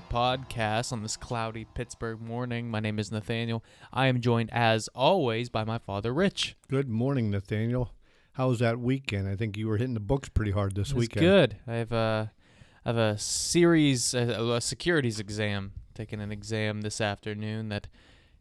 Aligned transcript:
Podcast 0.00 0.92
on 0.92 1.02
this 1.02 1.16
cloudy 1.16 1.64
Pittsburgh 1.74 2.20
morning. 2.20 2.68
My 2.70 2.80
name 2.80 2.98
is 2.98 3.10
Nathaniel. 3.12 3.64
I 3.92 4.06
am 4.06 4.20
joined, 4.20 4.50
as 4.52 4.88
always, 4.94 5.48
by 5.48 5.64
my 5.64 5.78
father, 5.78 6.12
Rich. 6.12 6.56
Good 6.68 6.88
morning, 6.88 7.30
Nathaniel. 7.30 7.92
How 8.32 8.48
was 8.48 8.58
that 8.58 8.78
weekend? 8.78 9.28
I 9.28 9.36
think 9.36 9.56
you 9.56 9.66
were 9.68 9.76
hitting 9.78 9.94
the 9.94 10.00
books 10.00 10.28
pretty 10.28 10.50
hard 10.52 10.74
this 10.74 10.90
It 10.90 10.96
weekend. 10.96 11.24
good. 11.26 11.56
I 11.66 11.74
have 11.74 11.92
a, 11.92 12.32
I 12.84 12.88
have 12.88 12.96
a 12.98 13.18
series, 13.18 14.12
a, 14.14 14.20
a 14.54 14.60
securities 14.60 15.18
exam, 15.18 15.72
taking 15.94 16.20
an 16.20 16.30
exam 16.32 16.82
this 16.82 17.00
afternoon 17.00 17.68
that 17.70 17.88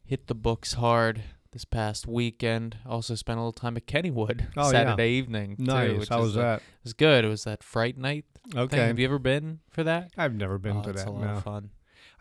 hit 0.04 0.28
the 0.28 0.36
books 0.36 0.74
hard 0.74 1.22
this 1.52 1.64
past 1.66 2.06
weekend. 2.08 2.78
Also 2.86 3.16
spent 3.16 3.38
a 3.38 3.42
little 3.42 3.54
time 3.54 3.78
at 3.78 3.88
Kennywood 3.88 4.48
Oh, 4.58 4.64
yeah. 4.66 4.72
Saturday 4.72 5.12
evening. 5.12 5.56
too, 5.56 5.64
Nice. 5.64 5.98
which 6.00 6.10
How 6.10 6.22
was 6.22 6.36
a- 6.36 6.40
that? 6.40 6.58
It 6.58 6.64
was 6.84 6.94
good. 6.94 7.24
It 7.24 7.30
was 7.30 7.46
that 7.46 7.64
Fright 7.64 7.98
Night 7.98 8.26
thing. 8.52 8.60
Okay. 8.62 8.78
Have 8.88 9.00
you 9.00 9.06
ever 9.06 9.20
been 9.20 9.60
for 9.70 9.84
that? 9.84 10.12
I've 10.18 10.34
never 10.36 10.58
been 10.58 10.78
oh, 10.78 10.84
to 10.84 10.94
that. 10.94 11.08
a 11.08 11.12
lot 11.12 11.22
No. 11.24 11.30
of 11.34 11.44
fun. 11.44 11.70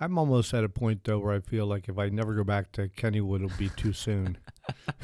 I'm 0.01 0.19
almost 0.19 0.53
at 0.53 0.65
a 0.65 0.69
point 0.69 1.05
though 1.05 1.21
where 1.21 1.33
I 1.35 1.39
feel 1.41 1.67
like 1.67 1.89
if 1.89 1.99
I 1.99 2.09
never 2.09 2.35
go 2.35 2.43
back 2.43 2.73
to 2.73 2.89
Kennywood, 2.89 3.45
it'll 3.45 3.57
be 3.59 3.69
too 3.71 3.93
soon. 3.93 4.39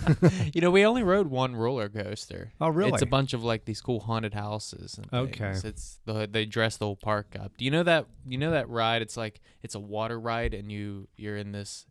you 0.54 0.60
know, 0.60 0.70
we 0.70 0.84
only 0.84 1.02
rode 1.02 1.28
one 1.28 1.54
roller 1.54 1.88
coaster. 1.88 2.52
Oh, 2.60 2.68
really? 2.70 2.92
It's 2.92 3.02
a 3.02 3.06
bunch 3.06 3.32
of 3.32 3.44
like 3.44 3.66
these 3.66 3.80
cool 3.80 4.00
haunted 4.00 4.34
houses. 4.34 4.98
And 4.98 5.06
Okay. 5.12 5.52
It's 5.62 6.00
the 6.06 6.28
they 6.30 6.44
dress 6.44 6.76
the 6.76 6.86
whole 6.86 6.96
park 6.96 7.36
up. 7.38 7.56
Do 7.56 7.64
you 7.64 7.70
know 7.70 7.82
that? 7.84 8.06
You 8.26 8.38
know 8.38 8.50
that 8.50 8.68
ride? 8.68 9.02
It's 9.02 9.16
like 9.16 9.40
it's 9.62 9.74
a 9.74 9.80
water 9.80 10.18
ride, 10.18 10.54
and 10.54 10.72
you 10.72 11.08
you're 11.16 11.36
in 11.36 11.52
this, 11.52 11.86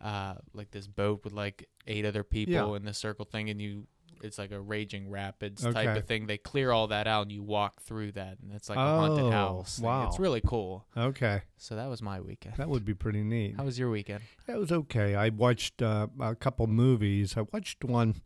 uh, 0.00 0.34
like 0.52 0.70
this 0.70 0.86
boat 0.86 1.22
with 1.24 1.32
like 1.32 1.68
eight 1.86 2.04
other 2.04 2.24
people 2.24 2.52
Yeah. 2.54 2.76
in 2.76 2.84
this 2.84 2.98
circle 2.98 3.24
thing, 3.24 3.48
and 3.48 3.60
you. 3.60 3.86
It's 4.24 4.38
like 4.38 4.50
a 4.50 4.60
raging 4.60 5.08
rapids 5.10 5.62
type 5.62 5.96
of 5.96 6.06
thing. 6.06 6.26
They 6.26 6.38
clear 6.38 6.70
all 6.72 6.88
that 6.88 7.06
out, 7.06 7.22
and 7.22 7.32
you 7.32 7.42
walk 7.42 7.82
through 7.82 8.12
that, 8.12 8.38
and 8.42 8.52
it's 8.52 8.68
like 8.68 8.78
a 8.78 8.80
haunted 8.80 9.26
Oh, 9.26 9.30
house. 9.30 9.78
thing. 9.78 9.88
it's 10.08 10.18
really 10.18 10.40
cool. 10.40 10.86
okay, 10.96 11.42
So 11.58 11.76
that 11.76 11.88
was 11.88 12.02
my 12.02 12.20
weekend. 12.20 12.56
that 12.56 12.68
would 12.68 12.84
be 12.84 12.94
pretty 12.94 13.22
neat. 13.22 13.54
How 13.56 13.64
was 13.64 13.78
your 13.78 13.90
weekend? 13.90 14.22
That 14.46 14.58
was 14.58 14.72
okay. 14.72 15.14
I 15.14 15.28
watched 15.28 15.82
uh, 15.82 16.08
a 16.20 16.34
couple 16.34 16.66
movies. 16.66 17.36
I 17.36 17.42
watched 17.52 17.84
one 17.84 18.16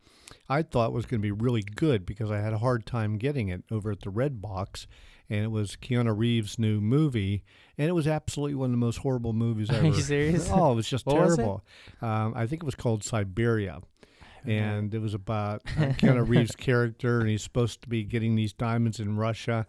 I 0.47 0.61
thought 0.63 0.93
was 0.93 1.05
going 1.05 1.21
to 1.21 1.25
be 1.25 1.31
really 1.31 1.63
good 1.63 2.05
because 2.05 2.31
I 2.31 2.39
had 2.39 2.53
a 2.53 2.57
hard 2.59 2.85
time 2.85 3.17
getting 3.17 3.49
it 3.49 3.63
over 3.71 3.91
at 3.91 4.01
the 4.01 4.11
Redbox, 4.11 4.85
and 5.29 5.43
it 5.43 5.51
was 5.51 5.75
Keanu 5.75 6.15
Reeves' 6.17 6.57
new 6.57 6.79
movie, 6.81 7.43
and 7.77 7.87
it 7.89 7.93
was 7.93 8.07
absolutely 8.07 8.55
one 8.55 8.65
of 8.67 8.71
the 8.71 8.77
most 8.77 8.97
horrible 8.97 9.33
movies 9.33 9.69
ever. 9.71 9.79
Are 9.81 9.85
ever. 9.87 9.95
you 9.97 10.01
serious? 10.01 10.49
Oh, 10.51 10.71
it 10.71 10.75
was 10.75 10.87
just 10.89 11.05
What 11.07 11.17
was 11.19 11.33
it? 11.33 11.37
terrible. 11.37 11.63
Um, 12.01 12.33
I 12.35 12.47
think 12.47 12.63
it 12.63 12.65
was 12.65 12.75
called 12.75 13.03
Siberia. 13.03 13.79
And 14.45 14.93
it 14.93 14.99
was 14.99 15.13
about 15.13 15.61
uh, 15.77 15.81
Keanu 15.97 16.27
Reeves' 16.27 16.55
character, 16.55 17.19
and 17.19 17.29
he's 17.29 17.43
supposed 17.43 17.81
to 17.83 17.89
be 17.89 18.03
getting 18.03 18.35
these 18.35 18.53
diamonds 18.53 18.99
in 18.99 19.17
Russia. 19.17 19.67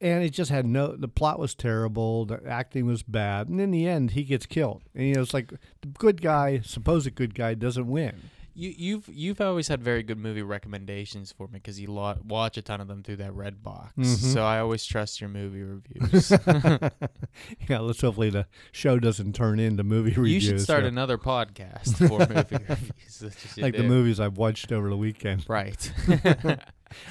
And 0.00 0.22
it 0.22 0.30
just 0.30 0.50
had 0.50 0.66
no. 0.66 0.94
The 0.96 1.08
plot 1.08 1.38
was 1.38 1.54
terrible. 1.54 2.26
The 2.26 2.40
acting 2.46 2.86
was 2.86 3.02
bad, 3.02 3.48
and 3.48 3.60
in 3.60 3.70
the 3.70 3.86
end, 3.86 4.10
he 4.12 4.24
gets 4.24 4.44
killed. 4.44 4.82
And 4.94 5.06
you 5.06 5.14
know, 5.14 5.22
it's 5.22 5.34
like 5.34 5.50
the 5.80 5.88
good 5.88 6.20
guy, 6.20 6.60
supposed 6.60 7.14
good 7.14 7.34
guy, 7.34 7.54
doesn't 7.54 7.88
win. 7.88 8.14
You, 8.54 8.72
you've 8.76 9.08
you've 9.08 9.40
always 9.40 9.68
had 9.68 9.82
very 9.82 10.02
good 10.02 10.18
movie 10.18 10.42
recommendations 10.42 11.32
for 11.32 11.48
me 11.48 11.54
because 11.54 11.80
you 11.80 11.90
lo- 11.90 12.18
watch 12.24 12.56
a 12.56 12.62
ton 12.62 12.80
of 12.80 12.86
them 12.88 13.02
through 13.02 13.16
that 13.16 13.32
Redbox. 13.32 13.90
Mhm. 13.98 14.06
So 14.06 14.44
I 14.44 14.60
always 14.60 14.84
trust 14.84 15.20
your 15.20 15.28
movie 15.28 15.62
reviews. 15.62 16.30
yeah, 17.68 17.80
let's 17.80 18.00
hopefully 18.00 18.30
the 18.30 18.46
show 18.70 18.98
doesn't 18.98 19.34
turn 19.34 19.58
into 19.58 19.82
movie 19.82 20.10
reviews. 20.12 20.32
you 20.32 20.40
should 20.40 20.60
start 20.60 20.82
yeah. 20.82 20.88
another 20.88 21.18
podcast 21.18 21.96
for 22.08 22.18
movie 22.32 22.64
reviews. 22.68 23.56
You 23.56 23.62
like 23.62 23.76
the 23.76 23.82
movies 23.82 24.20
I've 24.20 24.38
watched 24.38 24.70
over 24.70 24.88
the 24.88 24.96
weekend. 24.96 25.44
right? 25.48 25.92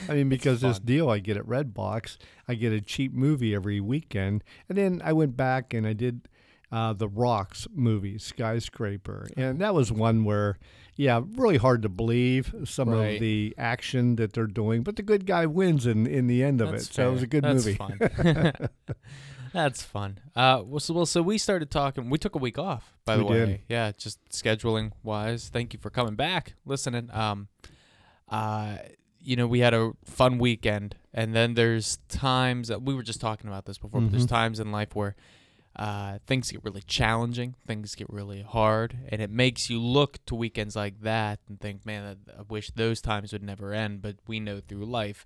I 0.08 0.14
mean, 0.14 0.30
because 0.30 0.62
this 0.62 0.80
deal 0.80 1.09
I 1.09 1.20
get 1.20 1.36
at 1.36 1.44
Redbox, 1.46 2.18
I 2.48 2.56
get 2.56 2.72
a 2.72 2.80
cheap 2.80 3.14
movie 3.14 3.53
every 3.53 3.82
weekend, 3.82 4.44
and 4.70 4.78
then 4.78 5.02
I 5.03 5.12
went 5.12 5.36
back 5.36 5.74
and 5.74 5.86
I 5.86 5.92
did 5.92 6.22
uh, 6.73 6.91
the 6.94 7.07
Rocks 7.07 7.67
movie, 7.73 8.17
Skyscraper, 8.17 9.28
and 9.38 9.59
that 9.61 9.73
was 9.75 9.91
one 9.91 10.23
where, 10.23 10.57
yeah, 10.95 11.22
really 11.35 11.57
hard 11.57 11.84
to 11.84 11.89
believe 11.89 12.53
some 12.66 12.89
Right. 12.89 13.13
of 13.16 13.19
the 13.22 13.53
action 13.57 14.16
that 14.16 14.34
they're 14.34 14.47
doing, 14.47 14.81
but 14.81 14.95
the 14.95 15.03
good 15.03 15.25
guy 15.28 15.45
wins 15.45 15.85
in 15.85 16.07
in 16.07 16.25
the 16.28 16.44
end 16.44 16.61
of 16.61 16.72
That's 16.72 16.85
it, 16.89 16.94
so 16.94 17.09
it 17.09 17.13
was 17.13 17.22
a 17.23 17.28
good 17.28 17.44
That's 17.44 17.66
movie. 17.66 17.75
Fun. 17.78 18.00
That's 19.53 19.84
fun. 19.84 20.17
Uh, 20.35 20.63
well 20.66 20.79
so, 20.79 20.94
well, 20.95 21.06
so 21.06 21.22
we 21.22 21.38
started 21.38 21.69
talking. 21.69 22.09
We 22.09 22.17
took 22.17 22.34
a 22.34 22.39
week 22.39 22.57
off, 22.57 22.91
by 23.05 23.17
the 23.17 23.25
way. 23.25 23.45
did. 23.45 23.61
Yeah, 23.69 23.91
just 23.95 24.17
scheduling 24.29 24.94
wise. 25.03 25.50
Thank 25.50 25.73
you 25.73 25.79
for 25.79 25.91
coming 25.91 26.16
back, 26.16 26.55
listening. 26.66 27.09
Um, 27.13 27.50
uh, 28.29 28.78
you 29.22 29.35
know, 29.35 29.45
we 29.45 29.59
had 29.59 29.75
a 29.75 29.91
fun 30.05 30.40
weekend, 30.40 30.95
and 31.13 31.35
then 31.35 31.53
there's 31.53 32.00
times 32.09 32.67
that 32.69 32.81
we 32.81 32.95
were 32.95 33.03
just 33.03 33.22
talking 33.22 33.47
about 33.47 33.66
this 33.66 33.78
before. 33.78 34.01
But 34.01 34.11
there's 34.11 34.25
Mhm. 34.25 34.29
times 34.29 34.59
in 34.59 34.72
life 34.72 34.95
where 34.95 35.16
uh, 35.75 36.19
things 36.28 36.51
get 36.51 36.63
really 36.63 36.84
challenging, 36.84 37.56
things 37.66 37.95
get 37.95 38.09
really 38.09 38.41
hard, 38.41 38.97
and 39.09 39.22
it 39.22 39.31
makes 39.31 39.69
you 39.69 39.79
look 39.79 40.23
to 40.25 40.35
weekends 40.35 40.75
like 40.75 41.01
that 41.01 41.39
and 41.47 41.59
think, 41.59 41.85
man, 41.85 42.17
I, 42.28 42.39
I 42.39 42.44
wish 42.47 42.69
those 42.72 43.01
times 43.01 43.34
would 43.34 43.44
never 43.44 43.73
end. 43.73 44.01
But 44.01 44.17
we 44.28 44.39
know 44.39 44.59
through 44.59 44.85
life, 44.85 45.25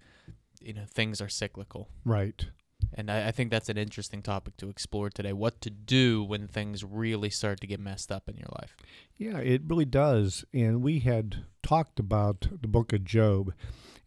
you 0.62 0.74
know, 0.74 0.86
things 0.88 1.20
are 1.22 1.30
cyclical. 1.30 1.90
Right. 2.06 2.46
And 2.94 3.12
I, 3.12 3.28
I 3.28 3.32
think 3.32 3.52
that's 3.52 3.70
an 3.70 3.78
interesting 3.78 4.22
topic 4.22 4.56
to 4.58 4.70
explore 4.70 5.10
today. 5.10 5.34
What 5.34 5.60
to 5.62 5.70
do 5.70 6.24
when 6.24 6.48
things 6.48 6.84
really 6.84 7.30
start 7.30 7.60
to 7.62 7.68
get 7.68 7.80
messed 7.80 8.12
up 8.12 8.30
in 8.30 8.38
your 8.38 8.50
life. 8.60 8.78
Yeah, 9.18 9.40
it 9.40 9.64
really 9.66 9.86
does. 9.86 10.46
And 10.54 10.82
we 10.82 11.00
had 11.00 11.46
talked 11.62 12.00
about 12.00 12.48
the 12.62 12.68
book 12.68 12.94
of 12.94 13.04
Job, 13.04 13.54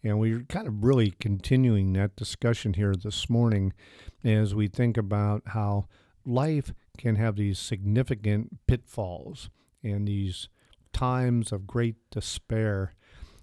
and 0.03 0.19
we're 0.19 0.45
kind 0.49 0.67
of 0.67 0.85
really 0.85 1.11
continuing 1.11 1.93
that 1.95 2.17
discussion 2.17 2.75
here 2.75 2.95
this 2.95 3.29
morning 3.29 3.75
as 4.25 4.55
we 4.55 4.69
think 4.69 4.97
about 4.97 5.43
how 5.47 5.87
life 6.25 6.73
can 6.99 7.17
have 7.17 7.37
these 7.37 7.59
significant 7.59 8.67
pitfalls 8.67 9.51
and 9.83 10.07
these 10.07 10.49
times 10.93 11.53
of 11.53 11.67
great 11.67 11.97
despair. 12.11 12.95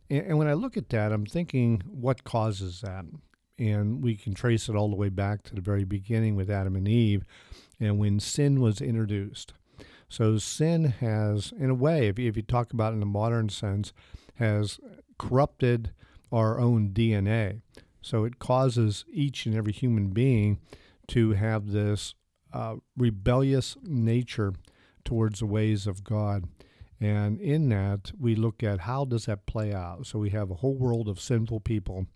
And, 0.09 0.25
and 0.27 0.38
when 0.38 0.47
I 0.47 0.53
look 0.53 0.77
at 0.77 0.89
that, 0.89 1.11
I'm 1.11 1.25
thinking, 1.25 1.81
what 1.88 2.23
causes 2.23 2.81
that? 2.81 3.05
And 3.59 4.03
we 4.03 4.15
can 4.15 4.33
trace 4.33 4.69
it 4.69 4.75
all 4.75 4.89
the 4.89 4.95
way 4.95 5.09
back 5.09 5.43
to 5.43 5.55
the 5.55 5.61
very 5.61 5.83
beginning 5.83 6.35
with 6.35 6.49
Adam 6.49 6.75
and 6.75 6.88
Eve 6.88 7.23
and 7.79 7.97
when 7.97 8.19
sin 8.19 8.61
was 8.61 8.81
introduced. 8.81 9.53
So 10.09 10.38
sin 10.38 10.85
has, 10.99 11.53
in 11.59 11.69
a 11.69 11.75
way, 11.75 12.07
if 12.07 12.19
you, 12.19 12.29
if 12.29 12.38
you 12.38 12.44
talk 12.44 12.71
about 12.71 12.94
in 12.94 13.01
a 13.01 13.07
modern 13.07 13.49
sense, 13.49 13.94
has 14.35 14.79
corrupted 15.17 15.91
our 16.31 16.59
own 16.59 16.89
DNA. 16.89 17.61
So 18.01 18.23
it 18.23 18.39
causes 18.39 19.05
each 19.11 19.45
and 19.45 19.55
every 19.55 19.73
human 19.73 20.09
being 20.09 20.59
to 21.07 21.31
have 21.31 21.71
this 21.71 22.13
uh, 22.53 22.75
rebellious 22.95 23.75
nature 23.83 24.53
towards 25.03 25.39
the 25.39 25.45
ways 25.45 25.87
of 25.87 26.03
God. 26.03 26.45
And 26.99 27.39
in 27.39 27.69
that, 27.69 28.11
we 28.19 28.35
look 28.35 28.63
at 28.63 28.81
how 28.81 29.05
does 29.05 29.25
that 29.25 29.45
play 29.45 29.73
out. 29.73 30.07
So 30.07 30.19
we 30.19 30.31
have 30.31 30.49
a 30.49 30.55
whole 30.55 30.75
world 30.75 31.07
of 31.07 31.19
sinful 31.19 31.59
people, 31.61 32.07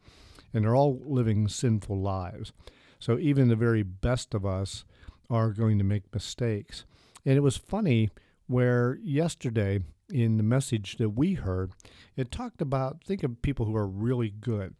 and 0.53 0.65
they're 0.65 0.75
all 0.75 0.99
living 1.05 1.47
sinful 1.47 2.01
lives. 2.01 2.51
So 2.99 3.17
even 3.19 3.47
the 3.47 3.55
very 3.55 3.83
best 3.83 4.33
of 4.33 4.45
us 4.45 4.85
are 5.29 5.51
going 5.51 5.77
to 5.77 5.83
make 5.83 6.13
mistakes. 6.13 6.85
And 7.25 7.37
it 7.37 7.41
was 7.41 7.57
funny 7.57 8.09
where 8.47 8.97
yesterday 9.01 9.79
in 10.11 10.37
the 10.37 10.43
message 10.43 10.97
that 10.97 11.11
we 11.11 11.35
heard, 11.35 11.71
it 12.17 12.31
talked 12.31 12.61
about 12.61 13.03
think 13.03 13.23
of 13.23 13.41
people 13.41 13.65
who 13.65 13.75
are 13.75 13.87
really 13.87 14.29
good 14.29 14.75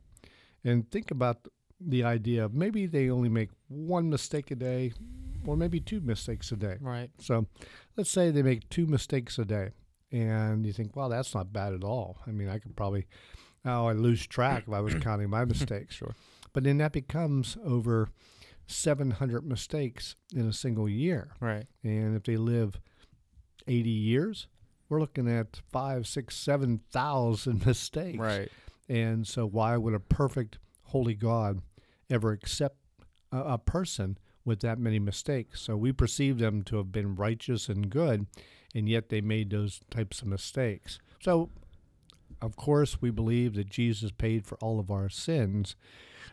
and 0.64 0.90
think 0.92 1.10
about 1.10 1.48
the 1.80 2.04
idea 2.04 2.46
of 2.46 2.54
maybe 2.54 2.86
they 2.86 3.10
only 3.10 3.30
make 3.30 3.50
one 3.68 4.10
mistake 4.10 4.52
a 4.52 4.56
day 4.56 4.92
or 5.46 5.56
maybe 5.58 5.80
two 5.80 6.02
mistakes 6.02 6.52
a 6.52 6.56
day. 6.56 6.78
Right. 6.80 7.10
So 7.20 7.48
let's 7.98 8.10
say 8.10 8.32
they 8.32 8.44
make 8.44 8.70
two 8.70 8.86
mistakes 8.86 9.38
a 9.38 9.46
day 9.46 9.72
and 10.12 10.66
you 10.66 10.74
think, 10.74 10.96
well, 10.96 11.10
that's 11.10 11.34
not 11.34 11.54
bad 11.54 11.74
at 11.74 11.84
all. 11.84 12.18
I 12.28 12.32
mean, 12.32 12.50
I 12.50 12.60
could 12.60 12.76
probably, 12.76 13.08
oh, 13.66 13.88
I 13.88 13.94
lose 13.94 14.26
track 14.28 14.64
if 14.68 14.74
I 14.74 14.82
was 14.82 14.94
counting 15.02 15.30
my 15.30 15.46
mistakes. 15.46 15.96
Sure. 15.96 16.16
But 16.54 16.64
then 16.64 16.78
that 16.80 16.92
becomes 16.92 17.58
over 17.66 18.10
700 18.68 19.46
mistakes 19.46 20.16
in 20.34 20.48
a 20.48 20.54
single 20.54 20.90
year. 20.90 21.32
Right. 21.40 21.66
And 21.84 22.16
if 22.16 22.24
they 22.24 22.38
live 22.38 22.80
80 23.68 23.90
years, 23.90 24.48
we're 24.90 25.00
looking 25.00 25.30
at 25.30 25.62
five, 25.72 26.06
six, 26.06 26.36
seven 26.36 26.82
thousand 26.92 27.66
mistakes. 27.66 28.20
Right. 28.20 28.50
And 28.90 29.26
so, 29.26 29.46
why 29.48 29.78
would 29.78 29.94
a 29.94 30.02
perfect, 30.02 30.58
holy 30.84 31.14
God 31.14 31.62
ever 32.10 32.32
accept 32.32 32.76
a, 33.32 33.40
a 33.40 33.58
person 33.58 34.18
with 34.46 34.62
that 34.62 34.80
many 34.80 35.00
mistakes? 35.00 35.62
So, 35.62 35.76
we 35.78 35.92
perceive 35.92 36.38
them 36.38 36.64
to 36.64 36.78
have 36.78 36.92
been 36.92 37.16
righteous 37.16 37.70
and 37.70 37.90
good, 37.90 38.28
and 38.74 38.88
yet 38.88 39.10
they 39.10 39.22
made 39.22 39.50
those 39.50 39.82
types 39.90 40.22
of 40.22 40.28
mistakes. 40.28 41.00
So, 41.22 41.50
of 42.42 42.56
course, 42.56 43.02
we 43.02 43.12
believe 43.12 43.54
that 43.56 43.70
Jesus 43.70 44.12
paid 44.12 44.46
for 44.46 44.58
all 44.58 44.80
of 44.80 44.90
our 44.90 45.10
sins, 45.10 45.76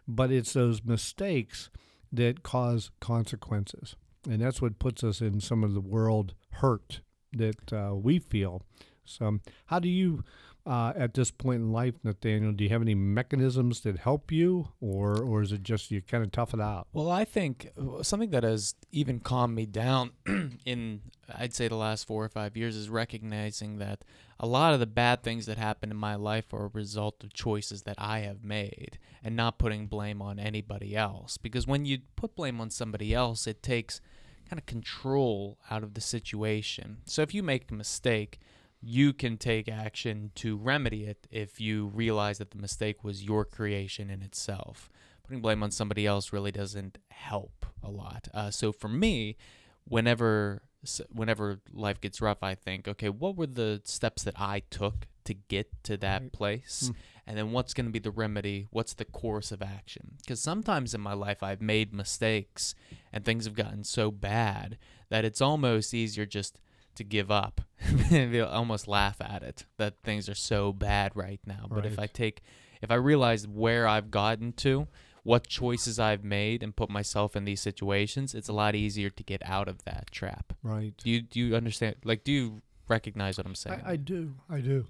but 0.06 0.32
it's 0.32 0.54
those 0.54 0.82
mistakes 0.84 1.70
that 2.12 2.42
cause 2.42 2.90
consequences. 3.00 3.94
And 4.28 4.40
that's 4.40 4.62
what 4.62 4.78
puts 4.78 5.04
us 5.04 5.20
in 5.20 5.40
some 5.40 5.62
of 5.62 5.74
the 5.74 5.80
world 5.80 6.34
hurt 6.52 7.00
that 7.32 7.72
uh, 7.72 7.94
we 7.94 8.18
feel 8.18 8.62
So, 9.08 9.38
how 9.66 9.78
do 9.78 9.88
you, 9.88 10.24
uh, 10.66 10.92
at 10.96 11.14
this 11.14 11.30
point 11.30 11.62
in 11.62 11.72
life, 11.72 11.94
Nathaniel, 12.02 12.52
do 12.52 12.64
you 12.64 12.70
have 12.70 12.82
any 12.82 12.94
mechanisms 12.94 13.80
that 13.80 13.98
help 13.98 14.30
you, 14.30 14.68
or 14.80 15.20
or 15.20 15.42
is 15.42 15.52
it 15.52 15.62
just 15.62 15.90
you 15.90 16.02
kind 16.02 16.24
of 16.24 16.32
tough 16.32 16.54
it 16.54 16.60
out? 16.60 16.86
Well, 16.92 17.10
I 17.10 17.24
think 17.24 17.70
uh, 17.78 18.02
something 18.02 18.30
that 18.30 18.44
has 18.44 18.74
even 18.92 19.20
calmed 19.20 19.54
me 19.54 19.66
down 19.66 20.10
in, 20.64 21.00
I'd 21.34 21.54
say, 21.54 21.68
the 21.68 21.76
last 21.76 22.06
four 22.06 22.24
or 22.24 22.28
five 22.28 22.56
years 22.56 22.76
is 22.76 22.90
recognizing 22.90 23.78
that 23.78 24.04
a 24.40 24.46
lot 24.46 24.72
of 24.72 24.80
the 24.80 24.86
bad 24.86 25.22
things 25.22 25.46
that 25.46 25.58
happen 25.58 25.90
in 25.90 25.96
my 25.96 26.14
life 26.14 26.52
are 26.52 26.66
a 26.66 26.70
result 26.72 27.24
of 27.24 27.32
choices 27.32 27.82
that 27.82 27.96
I 27.98 28.20
have 28.20 28.44
made 28.44 28.98
and 29.24 29.34
not 29.34 29.58
putting 29.58 29.86
blame 29.86 30.22
on 30.22 30.38
anybody 30.38 30.94
else. 30.94 31.38
Because 31.38 31.66
when 31.66 31.84
you 31.84 31.98
put 32.14 32.36
blame 32.36 32.60
on 32.60 32.70
somebody 32.70 33.12
else, 33.12 33.46
it 33.46 33.62
takes 33.62 34.00
kind 34.48 34.58
of 34.58 34.66
control 34.66 35.58
out 35.70 35.82
of 35.82 35.94
the 35.94 36.00
situation. 36.00 36.98
So 37.04 37.22
if 37.22 37.34
you 37.34 37.42
make 37.42 37.70
a 37.70 37.74
mistake, 37.74 38.38
you 38.80 39.12
can 39.12 39.36
take 39.36 39.68
action 39.68 40.30
to 40.36 40.56
remedy 40.56 41.04
it 41.04 41.26
if 41.30 41.60
you 41.60 41.86
realize 41.86 42.38
that 42.38 42.52
the 42.52 42.58
mistake 42.58 43.02
was 43.02 43.24
your 43.24 43.44
creation 43.44 44.10
in 44.10 44.22
itself. 44.22 44.90
Putting 45.24 45.42
blame 45.42 45.62
on 45.62 45.70
somebody 45.70 46.06
else 46.06 46.32
really 46.32 46.52
doesn't 46.52 46.98
help 47.10 47.66
a 47.82 47.90
lot. 47.90 48.28
Uh, 48.32 48.50
so 48.50 48.72
for 48.72 48.88
me, 48.88 49.36
whenever 49.84 50.62
whenever 51.10 51.58
life 51.72 52.00
gets 52.00 52.20
rough, 52.20 52.42
I 52.42 52.54
think, 52.54 52.86
okay, 52.86 53.08
what 53.08 53.36
were 53.36 53.46
the 53.46 53.82
steps 53.84 54.22
that 54.22 54.38
I 54.38 54.62
took 54.70 55.06
to 55.24 55.34
get 55.34 55.68
to 55.84 55.96
that 55.98 56.32
place? 56.32 56.88
Hmm. 56.92 56.98
And 57.26 57.36
then 57.36 57.52
what's 57.52 57.74
going 57.74 57.86
to 57.86 57.92
be 57.92 57.98
the 57.98 58.10
remedy? 58.10 58.68
What's 58.70 58.94
the 58.94 59.04
course 59.04 59.52
of 59.52 59.60
action? 59.60 60.14
Because 60.18 60.40
sometimes 60.40 60.94
in 60.94 61.00
my 61.00 61.12
life, 61.12 61.42
I've 61.42 61.60
made 61.60 61.92
mistakes 61.92 62.74
and 63.12 63.24
things 63.24 63.44
have 63.44 63.54
gotten 63.54 63.84
so 63.84 64.10
bad 64.10 64.78
that 65.10 65.24
it's 65.24 65.42
almost 65.42 65.92
easier 65.92 66.24
just 66.24 66.58
to 66.98 67.04
give 67.04 67.30
up 67.30 67.62
and 68.10 68.32
be- 68.32 68.40
almost 68.40 68.86
laugh 68.86 69.16
at 69.20 69.42
it 69.42 69.64
that 69.78 69.94
things 70.02 70.28
are 70.28 70.34
so 70.34 70.72
bad 70.72 71.12
right 71.14 71.40
now. 71.46 71.66
But 71.68 71.86
if 71.86 71.98
I 71.98 72.06
take, 72.06 72.42
if 72.82 72.90
I 72.90 72.94
realize 72.94 73.48
where 73.48 73.88
I've 73.88 74.10
gotten 74.10 74.52
to, 74.54 74.86
what 75.22 75.46
choices 75.46 75.98
I've 75.98 76.24
made, 76.24 76.62
and 76.62 76.74
put 76.74 76.88
myself 76.88 77.36
in 77.36 77.44
these 77.44 77.60
situations, 77.60 78.34
it's 78.34 78.48
a 78.48 78.52
lot 78.52 78.74
easier 78.74 79.10
to 79.10 79.22
get 79.22 79.42
out 79.44 79.68
of 79.68 79.84
that 79.84 80.10
trap. 80.10 80.52
Right. 80.62 80.94
Do 80.96 81.10
you 81.10 81.22
do 81.22 81.40
you 81.40 81.56
understand? 81.56 81.96
Like, 82.04 82.24
do 82.24 82.32
you 82.32 82.62
recognize 82.88 83.36
what 83.36 83.46
I'm 83.46 83.54
saying? 83.54 83.82
I, 83.84 83.92
I 83.92 83.96
do. 83.96 84.34
I 84.48 84.60
do. 84.60 84.86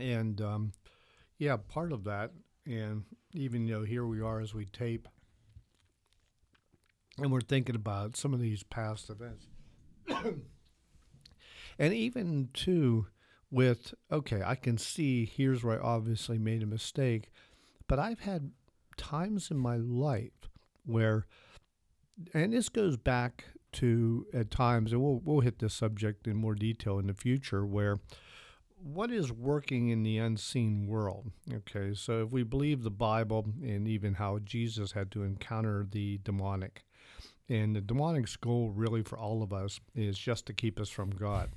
And 0.00 0.40
um, 0.40 0.72
yeah, 1.38 1.56
part 1.56 1.92
of 1.92 2.04
that, 2.04 2.30
and 2.66 3.04
even 3.32 3.66
you 3.66 3.74
know, 3.74 3.84
here 3.84 4.06
we 4.06 4.20
are 4.20 4.40
as 4.40 4.54
we 4.54 4.64
tape, 4.66 5.08
and 7.18 7.30
we're 7.30 7.40
thinking 7.40 7.74
about 7.74 8.16
some 8.16 8.32
of 8.32 8.40
these 8.40 8.62
past 8.62 9.10
events, 9.10 9.46
and 11.78 11.92
even 11.94 12.48
too 12.52 13.06
with 13.50 13.94
okay, 14.10 14.42
I 14.44 14.54
can 14.54 14.78
see 14.78 15.24
here's 15.26 15.62
where 15.62 15.82
I 15.82 15.86
obviously 15.86 16.38
made 16.38 16.62
a 16.62 16.66
mistake, 16.66 17.30
but 17.86 17.98
I've 17.98 18.20
had 18.20 18.50
times 18.96 19.50
in 19.50 19.58
my 19.58 19.76
life 19.76 20.48
where, 20.84 21.26
and 22.34 22.52
this 22.52 22.68
goes 22.68 22.96
back 22.96 23.44
to 23.72 24.26
at 24.32 24.50
times, 24.50 24.92
and 24.92 25.02
we'll 25.02 25.20
we'll 25.24 25.40
hit 25.40 25.58
this 25.58 25.74
subject 25.74 26.26
in 26.26 26.36
more 26.36 26.54
detail 26.54 26.98
in 26.98 27.06
the 27.06 27.14
future, 27.14 27.64
where 27.64 28.00
what 28.82 29.10
is 29.10 29.30
working 29.30 29.90
in 29.90 30.02
the 30.02 30.18
unseen 30.18 30.86
world. 30.86 31.30
Okay, 31.52 31.94
so 31.94 32.24
if 32.24 32.32
we 32.32 32.42
believe 32.42 32.82
the 32.82 32.90
Bible 32.90 33.46
and 33.62 33.86
even 33.86 34.14
how 34.14 34.38
Jesus 34.40 34.92
had 34.92 35.10
to 35.12 35.22
encounter 35.22 35.86
the 35.88 36.18
demonic, 36.24 36.84
and 37.48 37.76
the 37.76 37.80
demonic's 37.80 38.36
goal 38.36 38.70
really 38.70 39.02
for 39.02 39.18
all 39.18 39.42
of 39.42 39.52
us 39.52 39.80
is 39.94 40.18
just 40.18 40.46
to 40.46 40.52
keep 40.52 40.80
us 40.80 40.88
from 40.88 41.10
God. 41.10 41.50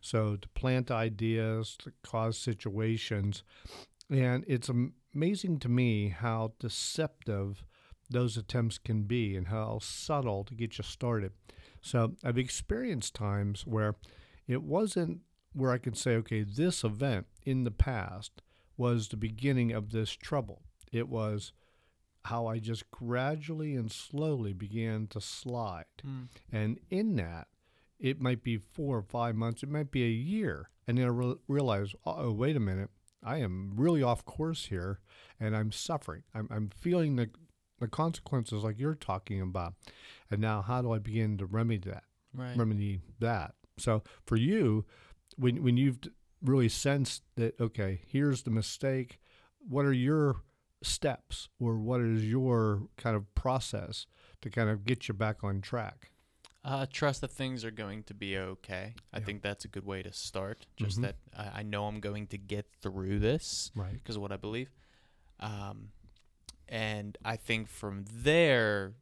So 0.00 0.36
to 0.36 0.48
plant 0.50 0.90
ideas, 0.90 1.76
to 1.80 1.92
cause 2.02 2.38
situations, 2.38 3.42
and 4.10 4.44
it's 4.46 4.70
amazing 5.14 5.58
to 5.60 5.68
me 5.68 6.08
how 6.08 6.52
deceptive 6.58 7.64
those 8.10 8.36
attempts 8.36 8.78
can 8.78 9.02
be 9.02 9.36
and 9.36 9.48
how 9.48 9.78
subtle 9.82 10.44
to 10.44 10.54
get 10.54 10.78
you 10.78 10.84
started. 10.84 11.32
So 11.82 12.14
I've 12.24 12.38
experienced 12.38 13.14
times 13.14 13.66
where 13.66 13.96
it 14.46 14.62
wasn't 14.62 15.20
where 15.52 15.72
I 15.72 15.78
can 15.78 15.94
say, 15.94 16.12
okay, 16.16 16.42
this 16.42 16.84
event 16.84 17.26
in 17.44 17.64
the 17.64 17.70
past 17.70 18.42
was 18.76 19.08
the 19.08 19.16
beginning 19.16 19.72
of 19.72 19.90
this 19.90 20.12
trouble. 20.12 20.62
It 20.92 21.08
was 21.08 21.52
how 22.24 22.46
I 22.46 22.58
just 22.58 22.90
gradually 22.90 23.74
and 23.74 23.90
slowly 23.90 24.52
began 24.52 25.06
to 25.08 25.20
slide. 25.20 25.84
Mm. 26.06 26.28
And 26.52 26.78
in 26.90 27.16
that, 27.16 27.48
it 27.98 28.20
might 28.20 28.42
be 28.42 28.56
four 28.56 28.98
or 28.98 29.02
five 29.02 29.34
months, 29.34 29.62
it 29.62 29.68
might 29.68 29.90
be 29.90 30.04
a 30.04 30.08
year. 30.08 30.70
And 30.86 30.98
then 30.98 31.04
I 31.06 31.08
re- 31.08 31.36
realize, 31.48 31.94
oh, 32.04 32.32
wait 32.32 32.56
a 32.56 32.60
minute, 32.60 32.90
I 33.22 33.38
am 33.38 33.72
really 33.76 34.02
off 34.02 34.24
course 34.24 34.66
here 34.66 35.00
and 35.40 35.56
I'm 35.56 35.72
suffering. 35.72 36.22
I'm, 36.34 36.48
I'm 36.50 36.70
feeling 36.70 37.16
the, 37.16 37.30
the 37.80 37.88
consequences 37.88 38.62
like 38.62 38.78
you're 38.78 38.94
talking 38.94 39.40
about. 39.40 39.74
And 40.30 40.40
now, 40.40 40.62
how 40.62 40.82
do 40.82 40.92
I 40.92 40.98
begin 40.98 41.36
to 41.38 41.46
remedy 41.46 41.90
that? 41.90 42.04
Right. 42.34 42.56
remedy 42.56 43.00
that. 43.20 43.54
So 43.78 44.02
for 44.26 44.36
you, 44.36 44.84
when 45.36 45.62
when 45.62 45.76
you've 45.76 45.98
really 46.42 46.68
sensed 46.68 47.22
that 47.36 47.58
okay, 47.60 48.02
here's 48.06 48.42
the 48.42 48.50
mistake, 48.50 49.18
what 49.66 49.84
are 49.84 49.92
your 49.92 50.42
steps 50.82 51.48
or 51.58 51.78
what 51.78 52.00
is 52.00 52.24
your 52.24 52.82
kind 52.96 53.16
of 53.16 53.34
process 53.34 54.06
to 54.42 54.50
kind 54.50 54.68
of 54.68 54.84
get 54.84 55.08
you 55.08 55.14
back 55.14 55.42
on 55.42 55.60
track? 55.60 56.10
Uh, 56.68 56.84
trust 56.92 57.22
that 57.22 57.30
things 57.32 57.64
are 57.64 57.70
going 57.70 58.02
to 58.02 58.12
be 58.14 58.36
okay. 58.36 58.94
I 59.12 59.18
Yeah. 59.18 59.24
think 59.24 59.42
that's 59.42 59.64
a 59.64 59.68
good 59.68 59.86
way 59.86 60.02
to 60.02 60.12
start. 60.12 60.66
Just 60.76 60.98
Mhm. 60.98 61.02
that 61.02 61.16
I, 61.34 61.60
I 61.60 61.62
know 61.62 61.86
I'm 61.86 61.98
going 62.00 62.26
to 62.28 62.36
get 62.38 62.66
through 62.82 63.20
this 63.20 63.70
Right. 63.74 63.94
because 63.94 64.16
of 64.16 64.22
what 64.22 64.32
I 64.32 64.36
believe. 64.36 64.70
Um, 65.40 65.92
and 66.68 67.16
I 67.24 67.36
think 67.36 67.68
from 67.68 68.04
there, 68.12 68.94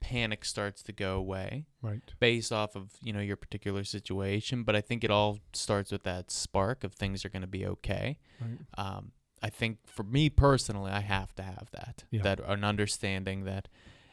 panic 0.00 0.44
starts 0.44 0.82
to 0.82 0.92
go 0.92 1.16
away 1.16 1.66
Right. 1.80 2.02
based 2.18 2.52
off 2.52 2.74
of 2.74 2.90
you 3.00 3.12
know 3.12 3.20
your 3.20 3.36
particular 3.36 3.84
situation. 3.84 4.64
But 4.64 4.74
I 4.74 4.80
think 4.80 5.04
it 5.04 5.10
all 5.10 5.38
starts 5.52 5.92
with 5.92 6.02
that 6.02 6.30
spark 6.32 6.82
of 6.84 6.94
things 6.94 7.24
are 7.24 7.28
going 7.30 7.42
to 7.42 7.46
be 7.60 7.64
okay. 7.66 8.18
Right. 8.40 8.58
um, 8.76 9.12
I 9.40 9.50
think 9.50 9.86
for 9.86 10.02
me 10.02 10.30
personally, 10.30 10.90
I 10.90 11.00
have 11.00 11.32
to 11.36 11.42
have 11.42 11.68
that 11.72 12.04
Yeah. 12.10 12.22
that 12.22 12.40
an 12.40 12.64
understanding 12.64 13.44
that 13.44 13.68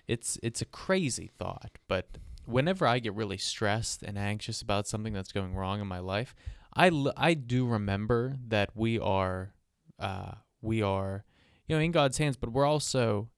it's 0.08 0.38
it's 0.44 0.62
a 0.62 0.66
crazy 0.66 1.28
thought, 1.28 1.80
but 1.88 2.18
whenever 2.52 2.86
I 2.86 3.00
get 3.00 3.14
really 3.16 3.38
stressed 3.38 4.04
and 4.04 4.18
anxious 4.18 4.62
about 4.62 4.88
something 4.88 5.14
that's 5.14 5.32
going 5.32 5.56
wrong 5.56 5.82
in 5.82 5.88
my 5.88 6.00
life, 6.00 6.36
I 6.74 6.88
l- 6.90 7.14
I 7.18 7.34
do 7.34 7.66
remember 7.66 8.36
that 8.48 8.70
we 8.76 9.00
are 9.00 9.54
uh, 10.00 10.34
we 10.62 10.82
are 10.82 11.26
you 11.68 11.76
know 11.76 11.82
in 11.82 11.92
God's 11.92 12.18
hands, 12.18 12.38
but 12.38 12.52
we're 12.52 12.66
also 12.66 13.30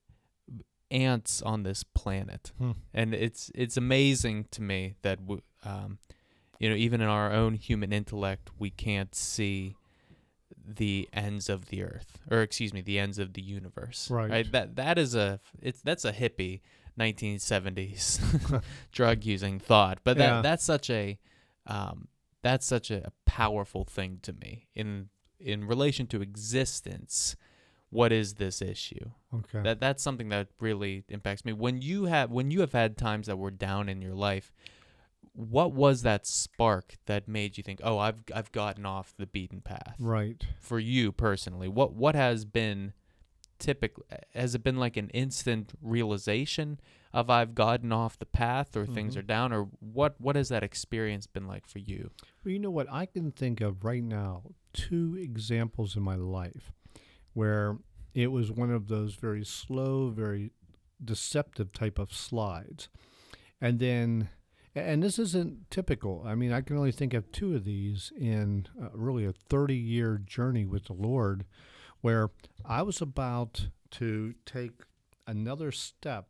ants 0.91 1.41
on 1.41 1.63
this 1.63 1.83
planet, 1.83 2.51
Hmm. 2.57 2.71
and 2.93 3.13
it's 3.15 3.51
it's 3.55 3.77
amazing 3.77 4.45
to 4.51 4.61
me 4.61 4.95
that 5.01 5.19
w- 5.19 5.41
um, 5.65 5.97
you 6.59 6.69
know 6.69 6.75
even 6.75 7.01
in 7.01 7.07
our 7.07 7.31
own 7.31 7.55
human 7.55 7.91
intellect, 7.91 8.51
we 8.59 8.69
can't 8.69 9.15
see 9.15 9.75
the 10.65 11.09
ends 11.11 11.49
of 11.49 11.65
the 11.65 11.83
earth 11.83 12.19
or 12.31 12.41
excuse 12.41 12.73
me 12.73 12.79
the 12.81 12.97
ends 12.97 13.19
of 13.19 13.33
the 13.33 13.41
universe 13.41 14.09
Right. 14.09 14.49
that 14.53 14.75
that 14.77 14.97
is 14.97 15.13
a 15.13 15.41
it's 15.61 15.81
that's 15.81 16.05
a 16.05 16.13
hippie 16.13 16.61
1970s 16.99 18.61
drug 18.91 19.23
using 19.25 19.59
thought 19.59 19.99
but 20.03 20.17
that 20.17 20.27
Yeah. 20.27 20.41
that's 20.41 20.63
such 20.63 20.89
a 20.89 21.17
um 21.67 22.07
that's 22.41 22.65
such 22.65 22.91
a 22.91 23.11
powerful 23.25 23.83
thing 23.85 24.19
to 24.23 24.33
me 24.33 24.67
in 24.75 25.09
in 25.39 25.65
relation 25.65 26.07
to 26.07 26.21
existence 26.21 27.35
what 27.89 28.11
is 28.11 28.35
this 28.35 28.61
issue 28.61 29.11
Okay. 29.33 29.61
that 29.63 29.79
that's 29.79 30.03
something 30.03 30.29
that 30.29 30.47
really 30.59 31.03
impacts 31.09 31.43
me 31.45 31.53
when 31.53 31.81
you 31.81 32.05
have 32.05 32.29
when 32.31 32.51
you 32.51 32.61
have 32.61 32.73
had 32.73 32.97
times 32.97 33.27
that 33.27 33.37
were 33.37 33.51
down 33.51 33.89
in 33.89 34.01
your 34.01 34.13
life 34.13 34.51
what 35.35 35.71
was 35.73 36.03
that 36.03 36.27
spark 36.27 36.97
that 37.07 37.27
made 37.27 37.57
you 37.57 37.63
think 37.63 37.79
oh 37.83 37.97
i've 37.97 38.21
i've 38.35 38.51
gotten 38.51 38.85
off 38.85 39.13
the 39.17 39.25
beaten 39.25 39.61
path 39.61 39.95
right. 39.99 40.45
for 40.59 40.77
you 40.77 41.11
personally 41.11 41.67
what 41.67 41.93
what 41.93 42.13
has 42.15 42.45
been 42.45 42.93
typically 43.63 44.03
has 44.33 44.53
it 44.55 44.63
been 44.63 44.75
like 44.77 44.97
an 44.97 45.09
instant 45.11 45.71
realization 45.81 46.77
of 47.13 47.29
i've 47.29 47.55
gotten 47.55 47.91
off 47.91 48.19
the 48.19 48.25
path 48.25 48.75
or 48.75 48.85
things 48.85 49.15
Mhm. 49.15 49.19
are 49.19 49.21
down 49.35 49.53
or 49.53 49.63
what 49.79 50.19
what 50.19 50.35
has 50.35 50.49
that 50.49 50.63
experience 50.63 51.25
been 51.27 51.47
like 51.47 51.65
for 51.65 51.79
you 51.79 52.11
Well, 52.43 52.51
you 52.51 52.59
know 52.59 52.71
what? 52.71 52.87
I 52.91 53.05
can 53.05 53.31
think 53.31 53.61
of 53.61 53.83
right 53.85 54.03
now 54.03 54.33
two 54.73 55.15
examples 55.17 55.95
in 55.95 56.03
my 56.03 56.15
life 56.15 56.73
where 57.33 57.77
it 58.13 58.27
was 58.31 58.51
one 58.51 58.69
of 58.69 58.87
those 58.89 59.15
very 59.15 59.45
slow, 59.45 60.09
very 60.09 60.51
deceptive 61.03 61.71
type 61.73 61.97
of 61.99 62.13
slides. 62.13 62.89
And 63.61 63.79
then, 63.79 64.29
and 64.75 65.01
this 65.01 65.17
isn't 65.19 65.69
typical. 65.71 66.23
I 66.25 66.35
mean, 66.35 66.51
I 66.51 66.61
can 66.61 66.77
only 66.77 66.91
think 66.91 67.13
of 67.13 67.31
two 67.31 67.55
of 67.55 67.63
these 67.63 68.11
in 68.17 68.67
uh, 68.81 68.89
really 68.93 69.25
a 69.25 69.31
30 69.33 69.75
year 69.75 70.17
journey 70.17 70.65
with 70.65 70.85
the 70.85 70.93
Lord 70.93 71.45
where 72.03 72.29
I 72.63 72.81
was 72.83 73.01
about 73.01 73.67
to 73.91 74.35
take 74.45 74.71
another 75.25 75.71
step 75.71 76.27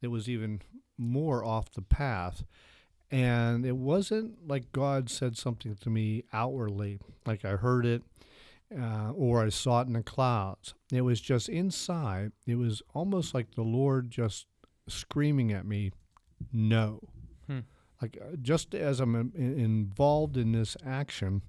that 0.00 0.10
was 0.10 0.28
even 0.28 0.60
more 0.96 1.44
off 1.44 1.72
the 1.72 1.82
path 1.82 2.44
And 3.10 3.64
it 3.64 3.76
wasn't 3.76 4.46
like 4.46 4.70
God 4.72 5.08
said 5.08 5.36
something 5.36 5.74
to 5.76 5.88
me 5.90 6.24
outwardly, 6.32 6.98
like 7.26 7.42
I 7.44 7.56
heard 7.56 7.86
it 7.86 8.02
uh, 8.78 9.12
or 9.14 9.42
I 9.42 9.48
saw 9.48 9.80
it 9.80 9.86
in 9.86 9.94
the 9.94 10.02
clouds. 10.02 10.74
It 10.92 11.00
was 11.00 11.20
just 11.22 11.48
inside. 11.48 12.32
It 12.46 12.56
was 12.56 12.82
almost 12.94 13.32
like 13.32 13.54
the 13.54 13.62
Lord 13.62 14.10
just 14.10 14.46
screaming 14.88 15.52
at 15.52 15.64
me, 15.64 15.90
no. 16.52 17.00
Hmm. 17.46 17.60
Like 18.02 18.18
uh, 18.20 18.36
just 18.42 18.74
as 18.74 19.00
I'm 19.00 19.14
in- 19.16 19.58
involved 19.58 20.36
in 20.36 20.52
this 20.52 20.76
action, 20.84 21.40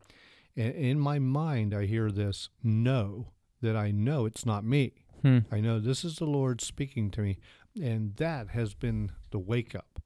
i- 0.57 0.61
in 0.61 0.97
my 0.97 1.19
mind, 1.19 1.73
I 1.73 1.85
hear 1.87 2.09
this 2.09 2.49
no, 2.63 3.33
that 3.61 3.75
I 3.75 3.91
know 3.91 4.25
it's 4.25 4.45
not 4.45 4.63
me. 4.63 5.05
Hmm. 5.21 5.39
I 5.51 5.59
know 5.59 5.79
this 5.79 6.03
is 6.03 6.15
the 6.15 6.25
Lord 6.25 6.61
speaking 6.61 7.11
to 7.11 7.21
me. 7.21 7.39
And 7.81 8.15
that 8.15 8.49
has 8.49 8.73
been 8.73 9.11
the 9.31 9.39
wake 9.39 9.75
up. 9.75 10.01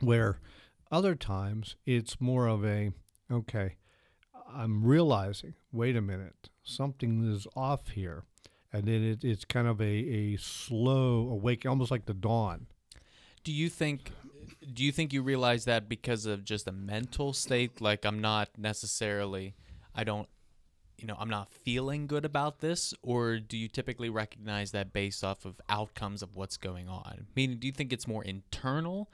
Where 0.00 0.40
other 0.90 1.14
times 1.14 1.76
it's 1.86 2.20
more 2.20 2.46
of 2.46 2.64
a, 2.64 2.92
okay, 3.30 3.76
I'm 4.54 4.84
realizing, 4.84 5.54
wait 5.72 5.96
a 5.96 6.02
minute, 6.02 6.50
something 6.62 7.32
is 7.32 7.46
off 7.56 7.88
here. 7.88 8.24
And 8.72 8.84
then 8.84 9.02
it, 9.02 9.24
it's 9.24 9.44
kind 9.44 9.66
of 9.66 9.80
a, 9.80 9.84
a 9.84 10.36
slow 10.36 11.28
awake, 11.30 11.66
almost 11.66 11.90
like 11.90 12.06
the 12.06 12.14
dawn. 12.14 12.66
Do 13.44 13.52
you 13.52 13.68
think 13.68 14.12
do 14.72 14.84
you 14.84 14.92
think 14.92 15.12
you 15.12 15.22
realize 15.22 15.64
that 15.64 15.88
because 15.88 16.26
of 16.26 16.44
just 16.44 16.68
a 16.68 16.72
mental 16.72 17.32
state 17.32 17.80
like 17.80 18.04
I'm 18.04 18.20
not 18.20 18.50
necessarily 18.56 19.54
I 19.94 20.04
don't 20.04 20.28
you 21.02 21.08
know, 21.08 21.16
I'm 21.18 21.28
not 21.28 21.52
feeling 21.52 22.06
good 22.06 22.24
about 22.24 22.60
this 22.60 22.94
or 23.02 23.38
do 23.38 23.58
you 23.58 23.68
typically 23.68 24.08
recognize 24.08 24.70
that 24.70 24.92
based 24.92 25.24
off 25.24 25.44
of 25.44 25.60
outcomes 25.68 26.22
of 26.22 26.36
what's 26.36 26.56
going 26.56 26.88
on? 26.88 27.26
Meaning 27.34 27.58
do 27.58 27.66
you 27.66 27.72
think 27.72 27.92
it's 27.92 28.06
more 28.06 28.24
internal 28.24 29.10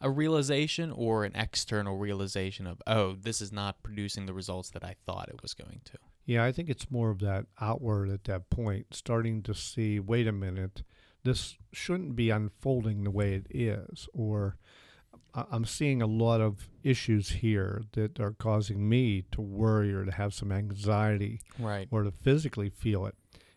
a 0.00 0.10
realization 0.10 0.90
or 0.90 1.24
an 1.24 1.32
external 1.34 1.96
realization 1.96 2.66
of 2.66 2.82
oh, 2.86 3.14
this 3.14 3.40
is 3.40 3.52
not 3.52 3.82
producing 3.82 4.26
the 4.26 4.32
results 4.32 4.70
that 4.70 4.84
I 4.84 4.96
thought 5.06 5.28
it 5.28 5.42
was 5.42 5.54
going 5.54 5.80
to? 5.84 5.98
Yeah, 6.24 6.44
I 6.44 6.52
think 6.52 6.68
it's 6.68 6.90
more 6.90 7.10
of 7.10 7.18
that 7.20 7.46
outward 7.60 8.10
at 8.10 8.24
that 8.24 8.48
point, 8.48 8.86
starting 8.92 9.42
to 9.42 9.54
see, 9.54 9.98
wait 9.98 10.28
a 10.28 10.32
minute, 10.32 10.82
this 11.24 11.56
shouldn't 11.72 12.14
be 12.14 12.30
unfolding 12.30 13.02
the 13.02 13.10
way 13.10 13.34
it 13.34 13.46
is. 13.50 14.08
Or 14.12 14.56
I'm 15.34 15.64
seeing 15.64 16.02
a 16.02 16.06
lot 16.06 16.40
of 16.42 16.68
issues 16.82 17.30
here 17.30 17.82
that 17.92 18.20
are 18.20 18.32
causing 18.32 18.88
me 18.88 19.24
to 19.32 19.40
worry 19.40 19.92
or 19.94 20.04
to 20.04 20.10
have 20.12 20.34
some 20.34 20.52
anxiety 20.52 21.40
Right. 21.58 21.88
or 21.90 22.02
to 22.02 22.10
physically 22.10 22.68
feel 22.68 23.06
it. 23.06 23.14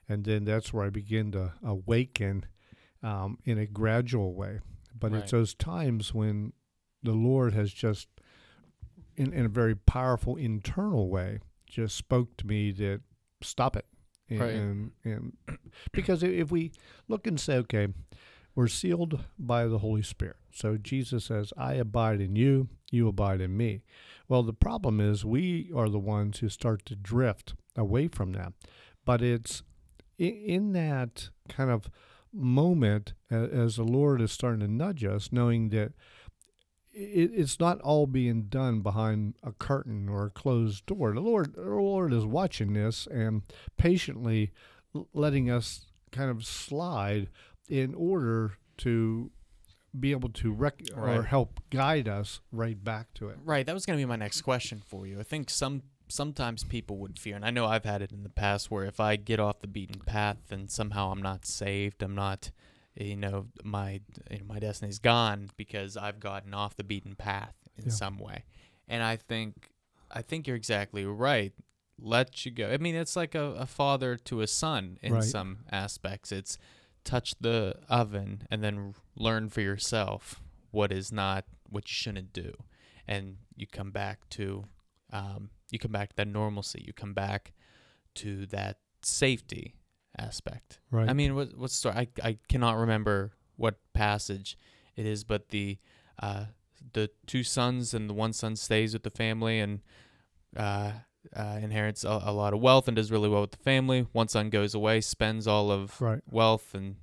And 0.07 0.23
then 0.23 0.45
that's 0.45 0.71
where 0.71 0.85
I 0.85 0.89
begin 0.89 1.31
to 1.33 1.53
awaken 1.63 2.45
um, 3.03 3.39
in 3.43 3.57
a 3.57 3.65
gradual 3.65 4.33
way. 4.35 4.59
But 4.97 5.11
Right. 5.11 5.23
it's 5.23 5.31
those 5.31 5.53
times 5.53 6.13
when 6.13 6.53
the 7.03 7.11
Lord 7.13 7.53
has 7.53 7.73
just, 7.73 8.07
in, 9.17 9.33
in 9.33 9.45
a 9.45 9.49
very 9.49 9.75
powerful 9.75 10.35
internal 10.37 11.09
way, 11.09 11.39
just 11.67 11.95
spoke 11.97 12.37
to 12.37 12.47
me 12.47 12.71
that 12.71 13.01
stop 13.41 13.75
it. 13.75 13.85
And, 14.29 14.39
Right. 14.39 14.55
and, 14.55 14.91
and 15.03 15.37
because 15.91 16.23
if 16.23 16.51
we 16.51 16.71
look 17.09 17.27
and 17.27 17.39
say, 17.39 17.57
okay, 17.57 17.87
we're 18.55 18.67
sealed 18.67 19.25
by 19.37 19.67
the 19.67 19.79
Holy 19.79 20.01
Spirit. 20.01 20.37
So 20.51 20.77
Jesus 20.77 21.25
says, 21.25 21.51
I 21.57 21.73
abide 21.73 22.21
in 22.21 22.35
you, 22.35 22.69
you 22.89 23.07
abide 23.07 23.41
in 23.41 23.57
me. 23.57 23.83
Well, 24.27 24.43
the 24.43 24.53
problem 24.53 25.01
is 25.01 25.25
we 25.25 25.71
are 25.75 25.89
the 25.89 25.99
ones 25.99 26.39
who 26.39 26.49
start 26.49 26.85
to 26.85 26.95
drift 26.95 27.53
away 27.75 28.07
from 28.07 28.31
that. 28.33 28.53
But 29.03 29.21
it's 29.21 29.61
in 30.17 30.71
that 30.73 31.29
kind 31.49 31.69
of 31.69 31.89
moment 32.31 33.13
as 33.29 33.75
the 33.75 33.83
Lord 33.83 34.21
is 34.21 34.31
starting 34.31 34.61
to 34.61 34.67
nudge 34.67 35.03
us, 35.03 35.29
knowing 35.31 35.69
that 35.69 35.91
it's 36.97 37.59
not 37.59 37.81
all 37.81 38.07
being 38.07 38.43
done 38.43 38.79
behind 38.79 39.35
a 39.43 39.51
curtain 39.51 40.07
or 40.07 40.27
a 40.27 40.29
closed 40.31 40.85
door. 40.85 41.13
The 41.13 41.19
Lord, 41.19 41.53
the 41.55 41.61
Lord 41.61 42.13
is 42.13 42.25
watching 42.25 42.71
this 42.71 43.05
and 43.11 43.41
patiently 43.77 44.53
letting 45.13 45.51
us 45.51 45.87
kind 46.11 46.31
of 46.31 46.45
slide 46.45 47.27
in 47.69 47.93
order 47.95 48.53
to 48.77 49.31
be 49.97 50.11
able 50.11 50.29
to 50.29 50.51
rec- 50.51 50.81
or 50.95 51.23
help 51.23 51.59
guide 51.69 52.07
us 52.07 52.41
right 52.51 52.83
back 52.83 53.13
to 53.13 53.29
it. 53.29 53.37
Right. 53.43 53.65
That 53.65 53.73
was 53.73 53.85
going 53.85 53.97
to 53.97 54.01
be 54.01 54.07
my 54.07 54.17
next 54.17 54.41
question 54.41 54.81
for 54.85 55.07
you. 55.07 55.19
I 55.19 55.23
think 55.23 55.49
some 55.49 55.83
sometimes 56.07 56.63
people 56.63 56.97
would 56.97 57.17
fear, 57.17 57.35
and 57.35 57.45
I 57.45 57.49
know 57.49 57.65
I've 57.65 57.85
had 57.85 58.01
it 58.01 58.11
in 58.11 58.23
the 58.23 58.29
past, 58.29 58.69
where 58.69 58.83
if 58.85 58.99
I 58.99 59.15
get 59.15 59.39
off 59.39 59.61
the 59.61 59.67
beaten 59.67 60.01
path, 60.05 60.37
then 60.49 60.67
somehow 60.67 61.11
I'm 61.11 61.21
not 61.21 61.45
saved. 61.45 62.03
I'm 62.03 62.13
not, 62.13 62.51
you 62.95 63.15
know, 63.15 63.47
my 63.63 64.01
you 64.29 64.39
know, 64.39 64.45
my 64.47 64.59
destiny's 64.59 64.99
gone 64.99 65.49
because 65.57 65.95
I've 65.97 66.19
gotten 66.19 66.53
off 66.53 66.75
the 66.75 66.83
beaten 66.83 67.15
path 67.15 67.55
in 67.77 67.85
Yeah. 67.85 67.91
some 67.91 68.17
way. 68.19 68.43
And 68.87 69.01
I 69.01 69.15
think 69.15 69.71
I 70.11 70.21
think 70.21 70.45
you're 70.45 70.57
exactly 70.57 71.05
right. 71.05 71.53
Let 71.97 72.45
you 72.45 72.51
go. 72.51 72.69
I 72.69 72.77
mean, 72.77 72.95
it's 72.95 73.15
like 73.15 73.33
a, 73.33 73.53
a 73.53 73.65
father 73.65 74.17
to 74.25 74.41
a 74.41 74.47
son 74.47 74.97
in 75.01 75.13
Right. 75.13 75.23
some 75.23 75.59
aspects. 75.71 76.31
It's 76.33 76.57
touch 77.05 77.35
the 77.39 77.75
oven 77.87 78.43
and 78.51 78.63
then 78.63 78.93
learn 79.15 79.49
for 79.49 79.61
yourself 79.61 80.41
what 80.71 80.91
is 80.91 81.11
not 81.11 81.45
what 81.69 81.89
you 81.89 81.93
shouldn't 81.93 82.33
do. 82.33 82.53
And 83.07 83.37
you 83.55 83.67
come 83.67 83.91
back 83.91 84.27
to 84.31 84.65
um, 85.13 85.51
you 85.71 85.79
come 85.79 85.91
back 85.91 86.09
to 86.09 86.15
that 86.17 86.27
normalcy. 86.27 86.83
You 86.85 86.91
come 86.91 87.13
back 87.13 87.53
to 88.15 88.45
that 88.47 88.79
safety 89.01 89.75
aspect. 90.17 90.79
Right. 90.91 91.09
i 91.09 91.13
mean 91.13 91.35
what 91.35 91.57
what 91.57 91.71
story 91.71 91.95
I, 91.95 92.07
I 92.23 92.37
cannot 92.47 92.77
remember 92.77 93.33
what 93.57 93.75
passage 93.93 94.57
it 94.95 95.05
is 95.05 95.23
but 95.23 95.49
the 95.49 95.77
uh, 96.21 96.45
the 96.93 97.09
two 97.25 97.43
sons 97.43 97.93
and 97.93 98.09
the 98.09 98.13
one 98.13 98.31
son 98.31 98.55
stays 98.55 98.93
with 98.93 99.03
the 99.03 99.09
family 99.09 99.59
and 99.59 99.81
uh, 100.55 100.91
uh, 101.35 101.59
inherits 101.61 102.03
a, 102.03 102.21
a 102.25 102.31
lot 102.33 102.53
of 102.53 102.59
wealth 102.59 102.87
and 102.87 102.95
does 102.95 103.11
really 103.11 103.29
well 103.29 103.41
with 103.41 103.51
the 103.51 103.57
family 103.57 104.07
one 104.11 104.27
son 104.27 104.49
goes 104.49 104.73
away 104.75 104.99
spends 105.01 105.47
all 105.47 105.71
of 105.71 105.99
right. 106.01 106.21
wealth 106.29 106.73
and 106.73 106.95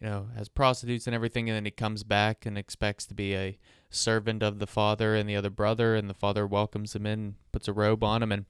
you 0.00 0.06
know 0.08 0.26
has 0.36 0.48
prostitutes 0.48 1.06
and 1.06 1.14
everything 1.14 1.48
and 1.48 1.56
then 1.56 1.64
he 1.64 1.70
comes 1.70 2.02
back 2.02 2.44
and 2.46 2.56
expects 2.58 3.06
to 3.06 3.14
be 3.14 3.34
a 3.34 3.58
servant 3.90 4.42
of 4.42 4.58
the 4.58 4.66
father 4.66 5.14
and 5.14 5.28
the 5.28 5.36
other 5.36 5.50
brother 5.50 5.94
and 5.94 6.08
the 6.08 6.14
father 6.14 6.46
welcomes 6.46 6.94
him 6.94 7.06
in 7.06 7.34
puts 7.52 7.68
a 7.68 7.72
robe 7.72 8.02
on 8.04 8.22
him 8.22 8.32
and 8.32 8.44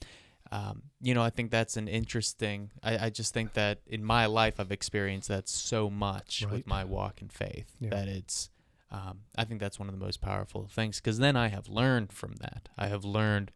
um, 0.52 0.82
you 1.00 1.14
know 1.14 1.22
i 1.22 1.30
think 1.30 1.50
that's 1.50 1.76
an 1.76 1.86
interesting 1.88 2.70
I, 2.82 3.06
I 3.06 3.10
just 3.10 3.32
think 3.32 3.52
that 3.54 3.78
in 3.86 4.04
my 4.04 4.26
life 4.26 4.58
i've 4.58 4.72
experienced 4.72 5.28
that 5.28 5.48
so 5.48 5.88
much 5.90 6.42
Right. 6.44 6.52
with 6.52 6.66
my 6.66 6.84
walk 6.84 7.22
in 7.22 7.28
faith 7.28 7.74
Yeah. 7.80 7.90
that 7.90 8.08
it's 8.08 8.50
um, 8.90 9.20
i 9.36 9.44
think 9.44 9.60
that's 9.60 9.78
one 9.78 9.88
of 9.88 9.94
the 9.98 10.04
most 10.04 10.20
powerful 10.20 10.66
things 10.70 10.96
because 11.00 11.18
then 11.18 11.36
i 11.36 11.48
have 11.48 11.68
learned 11.68 12.12
from 12.12 12.34
that 12.40 12.68
i 12.76 12.88
have 12.88 13.04
learned 13.04 13.52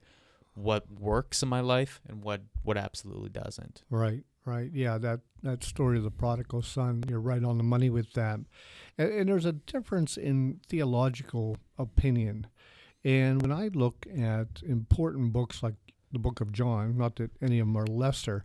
what 0.55 0.91
works 0.91 1.43
in 1.43 1.49
my 1.49 1.61
life 1.61 2.01
and 2.09 2.23
what 2.23 2.43
what 2.63 2.77
absolutely 2.77 3.29
doesn't 3.29 3.83
Right, 3.91 4.25
right. 4.45 4.71
Yeah, 4.73 4.99
that, 4.99 5.21
that 5.43 5.65
story 5.65 5.99
of 5.99 6.05
the 6.05 6.11
prodigal 6.11 6.63
son, 6.63 7.05
you're 7.09 7.21
right 7.21 7.43
on 7.45 7.59
the 7.59 7.65
money 7.65 7.91
with 7.91 8.13
that. 8.15 8.41
And, 8.99 9.13
and 9.13 9.29
there's 9.29 9.47
a 9.47 9.53
difference 9.53 10.17
in 10.17 10.61
theological 10.69 11.57
opinion. 11.79 12.47
And 13.05 13.43
when 13.43 13.53
I 13.53 13.69
look 13.75 14.07
at 14.17 14.63
important 14.67 15.33
books 15.33 15.63
like 15.63 15.75
the 16.13 16.19
book 16.19 16.41
of 16.41 16.53
John, 16.53 16.97
not 16.97 17.17
that 17.17 17.31
any 17.43 17.59
of 17.59 17.67
them 17.67 17.77
are 17.77 17.87
lesser, 17.87 18.45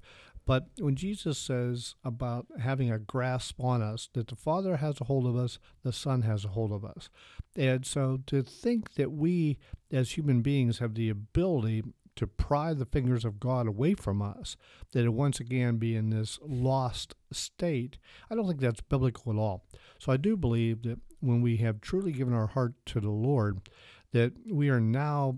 but 0.49 0.65
when 0.79 0.95
Jesus 0.95 1.37
says 1.37 1.93
about 2.03 2.47
having 2.59 2.91
a 2.91 2.97
grasp 2.97 3.63
on 3.63 3.83
us, 3.83 4.09
that 4.13 4.29
the 4.29 4.35
Father 4.35 4.77
has 4.77 4.99
a 4.99 5.03
hold 5.03 5.27
of 5.27 5.35
us, 5.35 5.59
the 5.83 5.93
Son 5.93 6.23
has 6.23 6.43
a 6.43 6.47
hold 6.47 6.71
of 6.71 6.83
us. 6.83 7.11
And 7.55 7.85
so 7.85 8.21
to 8.25 8.41
think 8.41 8.95
that 8.95 9.11
we 9.11 9.59
as 9.91 10.17
human 10.17 10.41
beings 10.41 10.79
have 10.79 10.95
the 10.95 11.07
ability 11.07 11.83
to 12.15 12.25
pry 12.25 12.73
the 12.73 12.87
fingers 12.87 13.25
of 13.25 13.39
God 13.39 13.67
away 13.67 13.93
from 13.93 14.23
us, 14.23 14.57
that 14.91 15.05
it 15.05 15.13
once 15.13 15.39
again 15.39 15.77
be 15.77 15.95
in 15.95 16.09
this 16.09 16.39
lost 16.41 17.13
state, 17.31 17.99
I 18.31 18.33
don't 18.33 18.47
think 18.47 18.59
that's 18.59 18.81
biblical 18.81 19.31
at 19.31 19.37
all. 19.37 19.65
So 19.99 20.11
I 20.11 20.17
do 20.17 20.35
believe 20.35 20.81
that 20.81 20.97
when 21.19 21.43
we 21.43 21.57
have 21.57 21.79
truly 21.79 22.11
given 22.11 22.33
our 22.33 22.47
heart 22.47 22.73
to 22.87 22.99
the 22.99 23.11
Lord, 23.11 23.69
that 24.13 24.33
we 24.51 24.69
are 24.69 24.81
now 24.81 25.37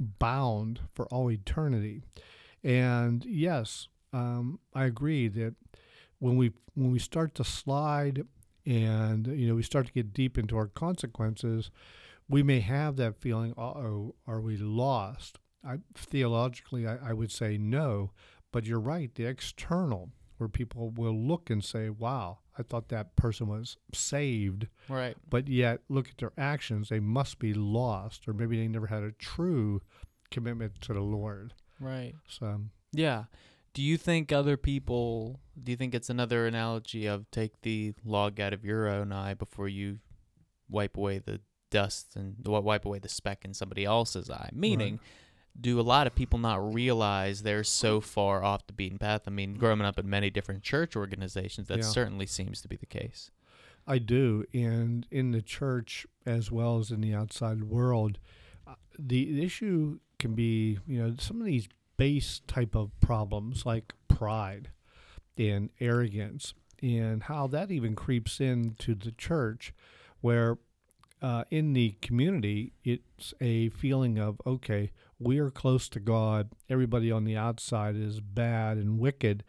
bound 0.00 0.80
for 0.96 1.06
all 1.06 1.30
eternity. 1.30 2.02
And 2.64 3.24
yes, 3.24 3.86
um, 4.12 4.58
I 4.74 4.84
agree 4.84 5.28
that 5.28 5.54
when 6.18 6.36
we 6.36 6.52
when 6.74 6.90
we 6.90 6.98
start 6.98 7.34
to 7.36 7.44
slide 7.44 8.24
and 8.66 9.26
you 9.26 9.48
know 9.48 9.54
we 9.54 9.62
start 9.62 9.86
to 9.86 9.92
get 9.92 10.12
deep 10.12 10.36
into 10.38 10.56
our 10.56 10.66
consequences, 10.66 11.70
we 12.28 12.42
may 12.42 12.60
have 12.60 12.96
that 12.96 13.16
feeling. 13.20 13.52
Uh 13.56 13.62
oh, 13.62 14.14
are 14.26 14.40
we 14.40 14.56
lost? 14.56 15.38
I, 15.64 15.78
theologically, 15.94 16.86
I, 16.86 17.10
I 17.10 17.12
would 17.12 17.32
say 17.32 17.58
no, 17.58 18.12
but 18.52 18.64
you're 18.64 18.78
right. 18.80 19.12
The 19.14 19.24
external, 19.26 20.10
where 20.36 20.48
people 20.48 20.90
will 20.90 21.16
look 21.16 21.50
and 21.50 21.62
say, 21.64 21.90
"Wow, 21.90 22.38
I 22.56 22.62
thought 22.62 22.88
that 22.88 23.16
person 23.16 23.48
was 23.48 23.76
saved," 23.92 24.68
right 24.88 25.16
but 25.28 25.48
yet 25.48 25.80
look 25.88 26.08
at 26.10 26.18
their 26.18 26.32
actions; 26.38 26.88
they 26.88 27.00
must 27.00 27.38
be 27.38 27.54
lost, 27.54 28.28
or 28.28 28.32
maybe 28.32 28.56
they 28.58 28.68
never 28.68 28.86
had 28.86 29.02
a 29.02 29.12
true 29.12 29.82
commitment 30.30 30.80
to 30.82 30.92
the 30.92 31.00
Lord. 31.00 31.54
right 31.80 32.14
So, 32.28 32.62
Yeah. 32.92 33.24
Do 33.74 33.82
you 33.82 33.96
think 33.96 34.32
other 34.32 34.56
people? 34.56 35.40
Do 35.62 35.70
you 35.72 35.76
think 35.76 35.94
it's 35.94 36.10
another 36.10 36.46
analogy 36.46 37.06
of 37.06 37.30
take 37.30 37.60
the 37.62 37.94
log 38.04 38.40
out 38.40 38.52
of 38.52 38.64
your 38.64 38.88
own 38.88 39.12
eye 39.12 39.34
before 39.34 39.68
you 39.68 39.98
wipe 40.68 40.96
away 40.96 41.18
the 41.18 41.40
dust 41.70 42.16
and 42.16 42.36
wipe 42.46 42.84
away 42.84 42.98
the 42.98 43.08
speck 43.08 43.44
in 43.44 43.54
somebody 43.54 43.84
else's 43.84 44.30
eye. 44.30 44.50
Meaning, 44.52 45.00
do 45.60 45.80
a 45.80 45.82
lot 45.82 46.06
of 46.06 46.14
people 46.14 46.38
not 46.38 46.72
realize 46.74 47.42
they're 47.42 47.64
so 47.64 48.00
far 48.00 48.42
off 48.42 48.66
the 48.66 48.72
beaten 48.72 48.98
path? 48.98 49.22
I 49.26 49.30
mean, 49.30 49.54
growing 49.54 49.80
up 49.82 49.98
in 49.98 50.08
many 50.08 50.30
different 50.30 50.62
church 50.62 50.96
organizations, 50.96 51.68
that 51.68 51.78
Yeah. 51.78 51.84
certainly 51.84 52.26
seems 52.26 52.60
to 52.62 52.68
be 52.68 52.76
the 52.76 52.86
case. 52.86 53.30
I 53.86 53.98
do, 53.98 54.44
and 54.52 55.06
in 55.10 55.30
the 55.30 55.40
church 55.42 56.06
as 56.26 56.52
well 56.52 56.78
as 56.78 56.90
in 56.90 57.00
the 57.00 57.14
outside 57.14 57.64
world, 57.64 58.18
uh, 58.66 58.74
the 58.98 59.42
issue 59.42 60.00
can 60.18 60.34
be 60.34 60.78
you 60.86 60.98
know 60.98 61.14
some 61.18 61.40
of 61.40 61.46
these 61.46 61.68
base 61.98 62.40
type 62.46 62.74
of 62.74 62.98
problems 63.00 63.66
like 63.66 63.92
pride 64.08 64.70
and 65.36 65.68
arrogance, 65.80 66.54
and 66.82 67.24
how 67.24 67.46
that 67.48 67.70
even 67.70 67.94
creeps 67.94 68.40
into 68.40 68.94
the 68.94 69.12
church, 69.12 69.74
where 70.22 70.56
uh, 71.20 71.44
in 71.50 71.74
the 71.74 71.96
community 72.00 72.72
it's 72.84 73.34
a 73.40 73.68
feeling 73.70 74.18
of 74.18 74.40
okay 74.46 74.90
we 75.20 75.38
are 75.40 75.50
close 75.50 75.88
to 75.88 75.98
God, 76.00 76.50
everybody 76.70 77.10
on 77.10 77.24
the 77.24 77.36
outside 77.36 77.96
is 77.96 78.20
bad 78.20 78.76
and 78.76 79.00
wicked, 79.00 79.42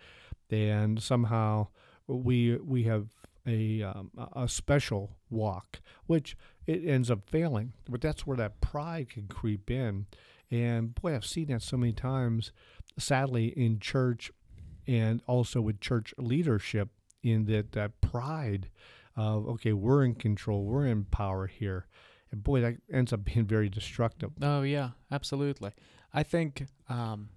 and 0.49 1.01
somehow 1.01 1.67
we 2.07 2.55
we 2.57 2.83
have 2.83 3.09
a 3.45 3.83
um, 3.83 4.09
a- 4.17 4.41
a 4.43 4.47
special 4.49 5.17
walk, 5.29 5.79
which 6.07 6.35
it 6.65 6.83
ends 6.85 7.11
up 7.11 7.29
failing. 7.29 7.73
But 7.87 8.01
that's 8.01 8.25
where 8.25 8.37
that 8.37 8.61
pride 8.61 9.09
can 9.09 9.27
creep 9.27 9.69
in, 9.69 10.07
and 10.51 10.95
boy, 10.95 11.15
I've 11.15 11.25
seen 11.25 11.47
that 11.47 11.61
so 11.61 11.77
many 11.77 11.93
times. 11.93 12.51
Sadly, 12.97 13.47
in 13.47 13.79
church, 13.79 14.31
and 14.87 15.21
also 15.27 15.61
with 15.61 15.79
church 15.79 16.13
leadership, 16.17 16.89
in 17.23 17.45
that 17.45 17.73
that 17.73 18.01
pride 18.01 18.69
of 19.15 19.47
okay, 19.47 19.73
we're 19.73 20.03
in 20.03 20.15
control, 20.15 20.63
we're 20.63 20.87
in 20.87 21.05
power 21.05 21.47
here, 21.47 21.87
and 22.31 22.43
boy, 22.43 22.61
that 22.61 22.75
ends 22.91 23.13
up 23.13 23.25
being 23.25 23.45
very 23.45 23.69
destructive. 23.69 24.31
Oh 24.41 24.61
yeah, 24.61 24.91
absolutely. 25.11 25.71
I 26.13 26.23
think 26.23 26.65
um, 26.89 27.29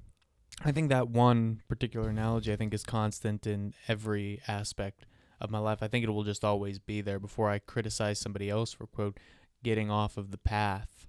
I 0.64 0.72
think 0.72 0.88
that 0.90 1.08
one 1.08 1.62
particular 1.68 2.08
analogy 2.08 2.52
I 2.52 2.56
think 2.56 2.74
is 2.74 2.84
constant 2.84 3.46
in 3.46 3.74
every 3.88 4.40
aspect 4.46 5.06
of 5.40 5.50
my 5.50 5.58
life. 5.58 5.82
I 5.82 5.88
think 5.88 6.04
it 6.04 6.10
will 6.10 6.24
just 6.24 6.44
always 6.44 6.78
be 6.78 7.00
there. 7.00 7.18
Before 7.18 7.50
I 7.50 7.58
criticize 7.58 8.18
somebody 8.18 8.48
else 8.48 8.72
for 8.72 8.86
quote 8.86 9.18
getting 9.62 9.90
off 9.90 10.16
of 10.16 10.30
the 10.30 10.38
path, 10.38 11.06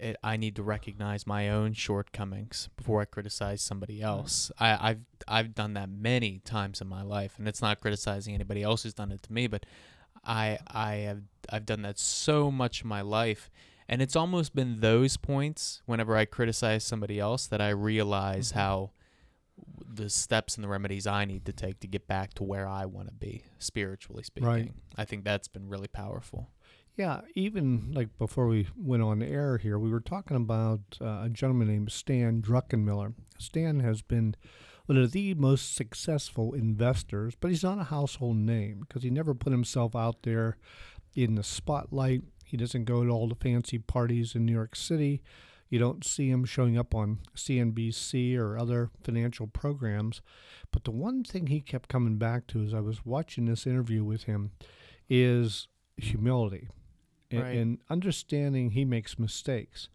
it, 0.00 0.16
I 0.22 0.36
need 0.36 0.56
to 0.56 0.62
recognize 0.62 1.26
my 1.26 1.48
own 1.50 1.72
shortcomings 1.74 2.68
before 2.76 3.00
I 3.00 3.04
criticize 3.04 3.62
somebody 3.62 4.00
else. 4.02 4.50
I, 4.58 4.90
I've 4.90 5.00
I've 5.28 5.54
done 5.54 5.74
that 5.74 5.88
many 5.90 6.38
times 6.40 6.80
in 6.80 6.88
my 6.88 7.02
life, 7.02 7.34
and 7.38 7.46
it's 7.46 7.62
not 7.62 7.80
criticizing 7.80 8.34
anybody 8.34 8.62
else 8.62 8.82
who's 8.82 8.94
done 8.94 9.12
it 9.12 9.22
to 9.24 9.32
me, 9.32 9.46
but 9.46 9.66
I 10.24 10.58
I 10.66 10.94
have 10.96 11.22
I've 11.50 11.66
done 11.66 11.82
that 11.82 11.98
so 11.98 12.50
much 12.50 12.82
in 12.82 12.88
my 12.88 13.00
life. 13.02 13.50
And 13.88 14.00
it's 14.00 14.14
almost 14.14 14.54
been 14.54 14.78
those 14.80 15.16
points 15.16 15.82
whenever 15.84 16.16
I 16.16 16.24
criticize 16.24 16.84
somebody 16.84 17.18
else 17.18 17.48
that 17.48 17.60
I 17.60 17.70
realize 17.70 18.52
Mhm. 18.52 18.54
how 18.54 18.90
the 19.92 20.08
steps 20.08 20.54
and 20.54 20.62
the 20.64 20.68
remedies 20.68 21.06
I 21.08 21.24
need 21.24 21.44
to 21.46 21.52
take 21.52 21.80
to 21.80 21.88
get 21.88 22.06
back 22.06 22.32
to 22.34 22.44
where 22.44 22.68
I 22.68 22.84
want 22.86 23.08
to 23.08 23.14
be, 23.14 23.42
spiritually 23.58 24.22
speaking. 24.22 24.48
Right. 24.48 24.72
I 24.96 25.04
think 25.04 25.24
that's 25.24 25.48
been 25.48 25.68
really 25.68 25.88
powerful. 25.88 26.48
Yeah, 27.00 27.22
even 27.34 27.92
like 27.94 28.18
before 28.18 28.46
we 28.46 28.66
went 28.76 29.02
on 29.02 29.22
air 29.22 29.56
here, 29.56 29.78
we 29.78 29.88
were 29.88 30.02
talking 30.02 30.36
about 30.36 30.80
uh, 31.00 31.22
a 31.22 31.30
gentleman 31.30 31.68
named 31.68 31.90
Stan 31.90 32.42
Druckenmiller. 32.42 33.14
Stan 33.38 33.80
has 33.80 34.02
been 34.02 34.36
one 34.84 34.98
of 34.98 35.12
the 35.12 35.32
most 35.32 35.74
successful 35.74 36.52
investors, 36.52 37.34
but 37.40 37.48
he's 37.48 37.62
not 37.62 37.80
a 37.80 37.84
household 37.84 38.36
name 38.36 38.80
because 38.80 39.02
he 39.02 39.08
never 39.08 39.32
put 39.32 39.50
himself 39.50 39.96
out 39.96 40.24
there 40.24 40.58
in 41.14 41.36
the 41.36 41.42
spotlight. 41.42 42.20
He 42.44 42.58
doesn't 42.58 42.84
go 42.84 43.02
to 43.02 43.10
all 43.10 43.28
the 43.28 43.34
fancy 43.34 43.78
parties 43.78 44.34
in 44.34 44.44
New 44.44 44.52
York 44.52 44.76
City. 44.76 45.22
You 45.70 45.78
don't 45.78 46.04
see 46.04 46.28
him 46.28 46.44
showing 46.44 46.76
up 46.76 46.94
on 46.94 47.20
CNBC 47.34 48.36
or 48.36 48.58
other 48.58 48.90
financial 49.02 49.46
programs. 49.46 50.20
But 50.70 50.84
the 50.84 50.90
one 50.90 51.24
thing 51.24 51.46
he 51.46 51.62
kept 51.62 51.88
coming 51.88 52.18
back 52.18 52.46
to 52.48 52.62
as 52.62 52.74
I 52.74 52.80
was 52.80 53.06
watching 53.06 53.46
this 53.46 53.66
interview 53.66 54.04
with 54.04 54.24
him 54.24 54.50
is 55.08 55.66
humility 55.96 56.68
and, 57.30 57.40
Right. 57.42 57.56
and 57.56 57.78
understanding 57.88 58.70
he 58.70 58.84
makes 58.84 59.18
mistakes 59.18 59.88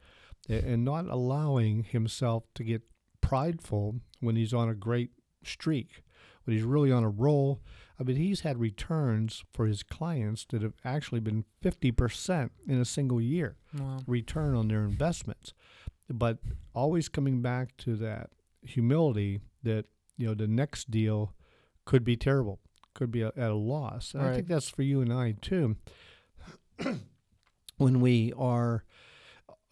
and 0.47 0.85
not 0.85 1.07
allowing 1.07 1.83
himself 1.83 2.43
to 2.53 2.63
get 2.63 2.83
prideful 3.21 3.99
when 4.19 4.35
he's 4.35 4.53
on 4.53 4.69
a 4.69 4.75
great 4.75 5.09
streak, 5.43 6.03
when 6.43 6.55
he's 6.55 6.63
really 6.65 6.91
on 6.91 7.03
a 7.03 7.09
roll. 7.09 7.61
I 7.99 8.03
mean, 8.03 8.17
he's 8.17 8.41
had 8.41 8.59
returns 8.59 9.43
for 9.53 9.65
his 9.65 9.81
clients 9.81 10.45
that 10.49 10.61
have 10.61 10.73
actually 10.83 11.21
been 11.21 11.45
50% 11.63 12.51
in 12.67 12.79
a 12.79 12.85
single 12.85 13.19
year 13.21 13.57
Well, 13.77 14.03
return 14.05 14.53
on 14.53 14.67
their 14.67 14.83
investments. 14.83 15.53
But 16.13 16.37
always 16.75 17.09
coming 17.09 17.41
back 17.41 17.75
to 17.77 17.95
that 17.95 18.29
humility 18.61 19.39
that, 19.63 19.85
you 20.17 20.27
know, 20.27 20.35
the 20.35 20.47
next 20.47 20.91
deal 20.91 21.33
could 21.85 22.03
be 22.03 22.15
terrible, 22.15 22.59
could 22.93 23.09
be 23.11 23.21
a, 23.21 23.29
at 23.35 23.49
a 23.49 23.55
loss. 23.55 24.13
And 24.13 24.21
I 24.23 24.35
think 24.35 24.47
that's 24.47 24.69
for 24.69 24.83
you 24.83 25.01
and 25.01 25.11
I 25.11 25.31
too. 25.41 25.77
When 27.77 27.99
we 28.01 28.33
are 28.38 28.83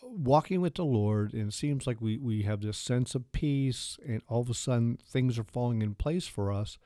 walking 0.02 0.62
with 0.62 0.76
the 0.76 0.86
Lord 0.86 1.34
and 1.34 1.50
it 1.50 1.54
seems 1.54 1.88
like 1.88 2.00
we, 2.00 2.18
we 2.18 2.44
have 2.44 2.62
this 2.62 2.78
sense 2.78 3.16
of 3.16 3.32
peace 3.32 3.98
and 4.06 4.22
all 4.28 4.42
of 4.42 4.50
a 4.50 4.54
sudden 4.54 4.98
things 5.08 5.40
are 5.40 5.44
falling 5.44 5.82
in 5.82 5.96
place 5.96 6.28
for 6.28 6.52
us, 6.52 6.78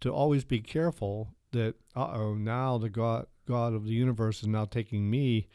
to 0.00 0.10
always 0.10 0.44
be 0.44 0.60
careful 0.60 1.34
that, 1.52 1.74
uh 1.94 2.10
oh, 2.14 2.34
now 2.34 2.78
the 2.78 2.88
God, 2.88 3.26
God 3.46 3.74
of 3.74 3.84
the 3.84 3.92
universe 3.92 4.42
is 4.42 4.48
now 4.48 4.64
taking 4.64 5.10
me 5.10 5.48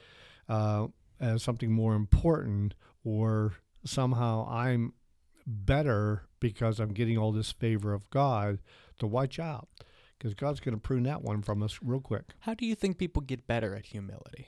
uh, 0.48 0.88
as 1.20 1.44
something 1.44 1.72
more 1.72 1.96
important, 1.96 2.76
or 3.04 3.56
somehow 3.84 4.48
I'm 4.50 4.94
better 5.46 6.28
because 6.40 6.80
I'm 6.80 6.94
getting 6.94 7.18
all 7.18 7.32
this 7.32 7.52
favor 7.52 7.94
of 7.94 8.10
God, 8.10 8.60
to 9.00 9.08
watch 9.08 9.40
out. 9.40 9.68
Because 10.18 10.34
God's 10.34 10.60
going 10.60 10.76
to 10.76 10.82
prune 10.82 11.04
that 11.04 11.22
one 11.22 11.42
from 11.42 11.62
us 11.62 11.80
real 11.82 12.00
quick. 12.00 12.34
how 12.40 12.54
do 12.54 12.66
you 12.66 12.76
think 12.76 12.98
people 12.98 13.22
get 13.22 13.48
better 13.48 13.76
at 13.76 13.88
humility? 13.88 14.48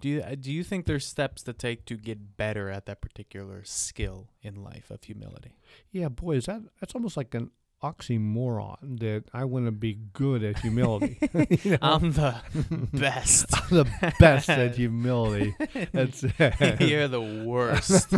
Do 0.00 0.08
you 0.08 0.20
uh, 0.20 0.36
do 0.38 0.52
you 0.52 0.62
think 0.62 0.86
there's 0.86 1.06
steps 1.06 1.42
to 1.44 1.52
take 1.52 1.84
to 1.86 1.96
get 1.96 2.36
better 2.36 2.70
at 2.70 2.86
that 2.86 3.00
particular 3.00 3.62
skill 3.64 4.28
in 4.42 4.62
life 4.62 4.90
of 4.90 5.02
humility? 5.02 5.56
Yeah, 5.90 6.08
boy, 6.08 6.36
is 6.36 6.46
that 6.46 6.62
that's 6.80 6.94
almost 6.94 7.16
like 7.16 7.34
an 7.34 7.50
oxymoron 7.82 8.98
that 8.98 9.24
I 9.32 9.44
want 9.44 9.66
to 9.66 9.72
be 9.72 9.98
good 10.12 10.42
at 10.42 10.58
humility. 10.60 11.18
You 11.62 11.72
know? 11.72 11.78
I'm 11.82 12.12
the 12.12 12.40
best. 12.92 13.46
I'm 13.52 13.76
the 13.76 14.14
best 14.18 14.48
at 14.48 14.76
humility. 14.76 15.54
That's 15.92 16.22
You're 16.80 17.08
the 17.08 17.44
worst. 17.46 18.14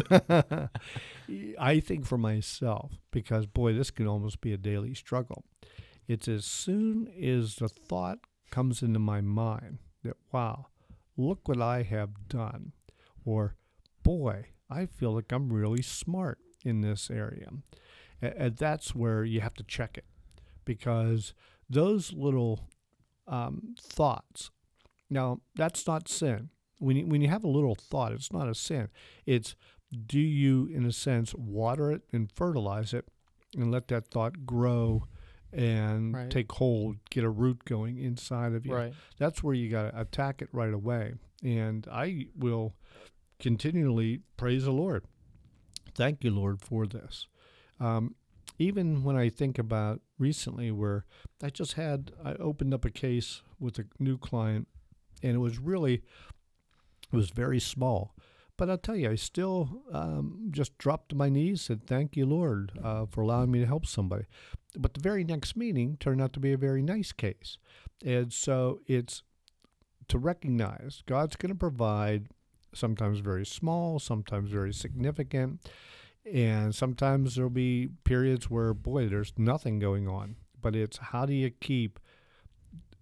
I 1.59 1.81
think 1.81 2.07
for 2.07 2.19
myself, 2.19 2.93
because 3.11 3.47
boy, 3.47 3.73
this 3.73 3.91
can 3.91 4.07
almost 4.07 4.41
be 4.41 4.53
a 4.53 4.57
daily 4.57 4.95
struggle. 4.95 5.45
It's 6.09 6.27
as 6.29 6.45
soon 6.45 7.09
as 7.23 7.57
the 7.57 7.69
thought 7.69 8.19
comes 8.51 8.83
into 8.83 8.99
my 8.99 9.21
mind 9.21 9.79
that, 10.03 10.17
wow, 10.33 10.67
look 11.17 11.49
what 11.49 11.61
I 11.61 11.83
have 11.83 12.29
done, 12.29 12.73
or 13.25 13.57
boy, 14.03 14.47
I 14.69 14.87
feel 14.87 15.15
like 15.15 15.33
I'm 15.33 15.53
really 15.53 15.83
smart 15.83 16.39
in 16.65 16.81
this 16.81 17.11
area. 17.11 17.49
And 18.23 18.57
that's 18.57 18.95
where 18.95 19.25
you 19.25 19.41
have 19.41 19.55
to 19.55 19.65
check 19.65 19.97
it 19.97 20.05
because 20.65 21.33
those 21.69 22.13
little 22.13 22.69
um, 23.27 23.75
thoughts, 23.81 24.51
now 25.09 25.41
that's 25.55 25.87
not 25.87 26.09
sin. 26.09 26.51
When 26.79 26.97
you, 26.97 27.07
when 27.07 27.21
you 27.21 27.29
have 27.29 27.45
a 27.45 27.49
little 27.49 27.75
thought, 27.75 28.13
it's 28.13 28.33
not 28.33 28.49
a 28.49 28.55
sin. 28.55 28.89
It's 29.27 29.55
do 30.07 30.21
you, 30.21 30.67
in 30.73 30.85
a 30.85 30.93
sense, 30.93 31.35
water 31.35 31.91
it 31.91 32.03
and 32.13 32.31
fertilize 32.31 32.95
it 32.95 33.07
and 33.57 33.71
let 33.71 33.89
that 33.89 34.09
thought 34.09 34.47
grow 34.47 35.07
and 35.53 36.15
Right. 36.15 36.31
take 36.31 36.53
hold, 36.53 36.99
get 37.11 37.25
a 37.25 37.31
root 37.31 37.65
going 37.65 37.99
inside 37.99 38.53
of 38.53 38.65
you? 38.67 38.75
right. 38.75 38.95
That's 39.19 39.43
where 39.43 39.55
you 39.55 39.69
got 39.69 39.91
to 39.91 40.01
attack 40.01 40.43
it 40.43 40.49
right 40.53 40.73
away. 40.73 41.15
And 41.43 41.87
I 41.91 42.27
will 42.37 42.75
continually 43.39 44.21
praise 44.37 44.65
the 44.65 44.73
Lord. 44.73 45.05
Thank 45.95 46.23
you, 46.25 46.31
Lord, 46.31 46.61
for 46.61 46.87
this. 46.87 47.27
Um, 47.79 48.15
even 48.59 49.03
when 49.05 49.17
I 49.17 49.29
think 49.31 49.59
about 49.59 50.01
recently, 50.19 50.71
where 50.71 51.07
I 51.43 51.49
just 51.51 51.73
had, 51.75 52.13
I 52.23 52.35
opened 52.35 52.75
up 52.75 52.85
a 52.85 52.91
case 52.91 53.43
with 53.59 53.79
a 53.79 53.87
new 53.99 54.19
client, 54.19 54.69
and 55.23 55.35
it 55.35 55.39
was 55.39 55.59
really, 55.59 56.03
it 57.13 57.17
was 57.17 57.31
very 57.31 57.59
small. 57.59 58.15
But 58.61 58.69
I'll 58.69 58.77
tell 58.77 58.95
you, 58.95 59.11
I 59.11 59.15
still 59.15 59.85
um, 59.91 60.49
just 60.51 60.77
dropped 60.77 61.09
to 61.09 61.17
my 61.17 61.31
knees, 61.31 61.63
said, 61.63 61.87
Thank 61.87 62.15
you, 62.15 62.27
Lord, 62.27 62.73
uh, 62.85 63.07
for 63.07 63.23
allowing 63.23 63.51
me 63.51 63.59
to 63.61 63.67
help 63.67 63.87
somebody. 63.87 64.27
But 64.77 64.93
the 64.93 65.01
very 65.01 65.25
next 65.25 65.57
meeting 65.57 65.97
turned 65.99 66.21
out 66.21 66.35
to 66.35 66.41
be 66.41 66.53
a 66.53 66.59
very 66.59 66.83
nice 66.83 67.11
case. 67.11 67.57
And 68.05 68.31
so 68.31 68.81
it's 68.87 69.23
to 70.09 70.19
recognize 70.19 71.03
God's 71.07 71.37
going 71.37 71.49
to 71.49 71.59
provide 71.59 72.27
sometimes 72.75 73.21
very 73.21 73.47
small, 73.47 73.99
sometimes 73.99 74.51
very 74.51 74.75
significant, 74.75 75.67
and 76.31 76.75
sometimes 76.75 77.37
there'll 77.37 77.49
be 77.49 77.89
periods 78.05 78.51
where, 78.51 78.75
boy, 78.75 79.09
there's 79.09 79.33
nothing 79.39 79.79
going 79.79 80.07
on. 80.07 80.37
But 80.61 80.77
it's 80.77 80.99
how 80.99 81.25
do 81.25 81.33
you 81.33 81.49
keep, 81.49 81.99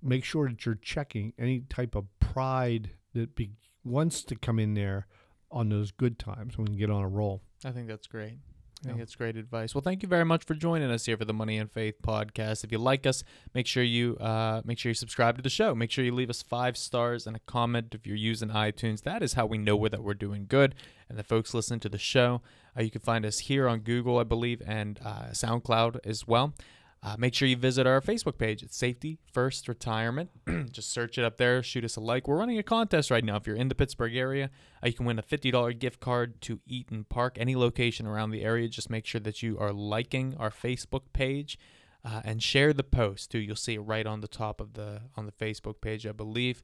make 0.01 0.23
sure 0.23 0.49
that 0.49 0.65
you're 0.65 0.77
checking 0.77 1.33
any 1.37 1.63
type 1.69 1.97
of 1.97 2.05
pride 2.21 2.91
that 3.13 3.35
be, 3.35 3.51
wants 3.83 4.23
to 4.23 4.37
come 4.37 4.61
in 4.61 4.75
there 4.75 5.09
on 5.51 5.69
those 5.69 5.91
good 5.91 6.19
times 6.19 6.57
when 6.59 6.67
we 6.71 6.77
get 6.77 6.91
on 6.91 7.03
a 7.03 7.09
roll. 7.09 7.43
I 7.65 7.71
think 7.71 7.89
that's 7.89 8.07
great. 8.07 8.39
I 8.81 8.85
think 8.85 8.97
Yeah. 8.99 9.03
it's 9.03 9.17
great 9.17 9.37
advice. 9.37 9.75
Well, 9.75 9.83
thank 9.83 10.05
you 10.05 10.09
very 10.09 10.25
much 10.25 10.45
for 10.45 10.55
joining 10.55 10.89
us 10.89 11.07
here 11.07 11.17
for 11.17 11.25
the 11.25 11.33
Money 11.35 11.59
and 11.59 11.69
Faith 11.69 11.97
podcast. 12.01 12.63
If 12.63 12.71
you 12.71 12.79
like 12.79 13.07
us, 13.07 13.25
make 13.53 13.67
sure 13.67 13.83
you 13.83 14.17
uh, 14.19 14.63
make 14.65 14.79
sure 14.79 14.91
you 14.91 14.95
subscribe 14.95 15.35
to 15.35 15.43
the 15.43 15.51
show. 15.51 15.75
Make 15.75 15.91
sure 15.91 16.05
you 16.05 16.15
leave 16.15 16.31
us 16.31 16.43
five 16.43 16.77
stars 16.77 17.27
and 17.27 17.35
a 17.35 17.41
comment 17.41 17.93
if 17.93 18.07
you're 18.07 18.15
using 18.15 18.51
iTunes. 18.51 19.03
That 19.03 19.21
is 19.21 19.33
how 19.33 19.47
we 19.47 19.59
know 19.59 19.89
that 19.89 20.05
we're 20.05 20.15
doing 20.15 20.47
good 20.49 20.77
and 21.09 21.19
the 21.19 21.25
folks 21.25 21.55
listen 21.55 21.81
to 21.81 21.89
the 21.89 21.99
show. 21.99 22.41
Uh, 22.79 22.83
you 22.83 22.91
can 22.91 23.01
find 23.01 23.27
us 23.27 23.41
here 23.41 23.67
on 23.67 23.81
Google, 23.81 24.19
I 24.19 24.23
believe, 24.25 24.63
and 24.65 25.01
uh, 25.05 25.31
SoundCloud 25.33 25.99
as 26.07 26.29
well. 26.29 26.55
Uh, 27.01 27.15
make 27.17 27.33
sure 27.33 27.47
you 27.47 27.57
visit 27.57 27.87
our 27.87 28.01
Facebook 28.01 28.39
page. 28.39 28.63
It's 28.63 28.77
Safety 28.77 29.19
First 29.33 29.69
Retirement. 29.69 30.31
Just 30.73 30.91
search 30.91 31.17
it 31.17 31.25
up 31.25 31.37
there. 31.37 31.63
Shoot 31.63 31.85
us 31.85 31.97
a 31.97 32.01
like. 32.01 32.27
We're 32.27 32.37
running 32.37 32.59
a 32.59 32.63
contest 32.63 33.11
right 33.11 33.25
now. 33.25 33.37
If 33.37 33.47
you're 33.47 33.57
in 33.57 33.69
the 33.69 33.77
Pittsburgh 33.77 34.17
area, 34.17 34.51
uh, 34.83 34.89
you 34.89 34.95
can 34.95 35.07
win 35.07 35.19
a 35.19 35.23
$50 35.23 35.79
gift 35.79 36.01
card 36.01 36.41
to 36.43 36.59
Eat'n 36.69 37.09
Park, 37.09 37.37
any 37.39 37.55
location 37.55 38.07
around 38.07 38.31
the 38.31 38.43
area. 38.43 38.69
Just 38.69 38.91
make 38.91 39.07
sure 39.07 39.21
that 39.21 39.43
you 39.43 39.57
are 39.59 39.73
liking 39.73 40.35
our 40.39 40.51
Facebook 40.51 41.03
page 41.13 41.57
uh, 42.05 42.21
and 42.25 42.43
share 42.43 42.73
the 42.73 42.83
post 42.85 43.31
too. 43.31 43.39
You'll 43.39 43.57
see 43.57 43.75
it 43.75 43.81
right 43.81 44.07
on 44.07 44.21
the 44.21 44.29
top 44.29 44.61
of 44.61 44.75
the 44.75 45.03
on 45.17 45.27
the 45.27 45.33
Facebook 45.33 45.81
page, 45.81 46.07
I 46.07 46.13
believe. 46.13 46.63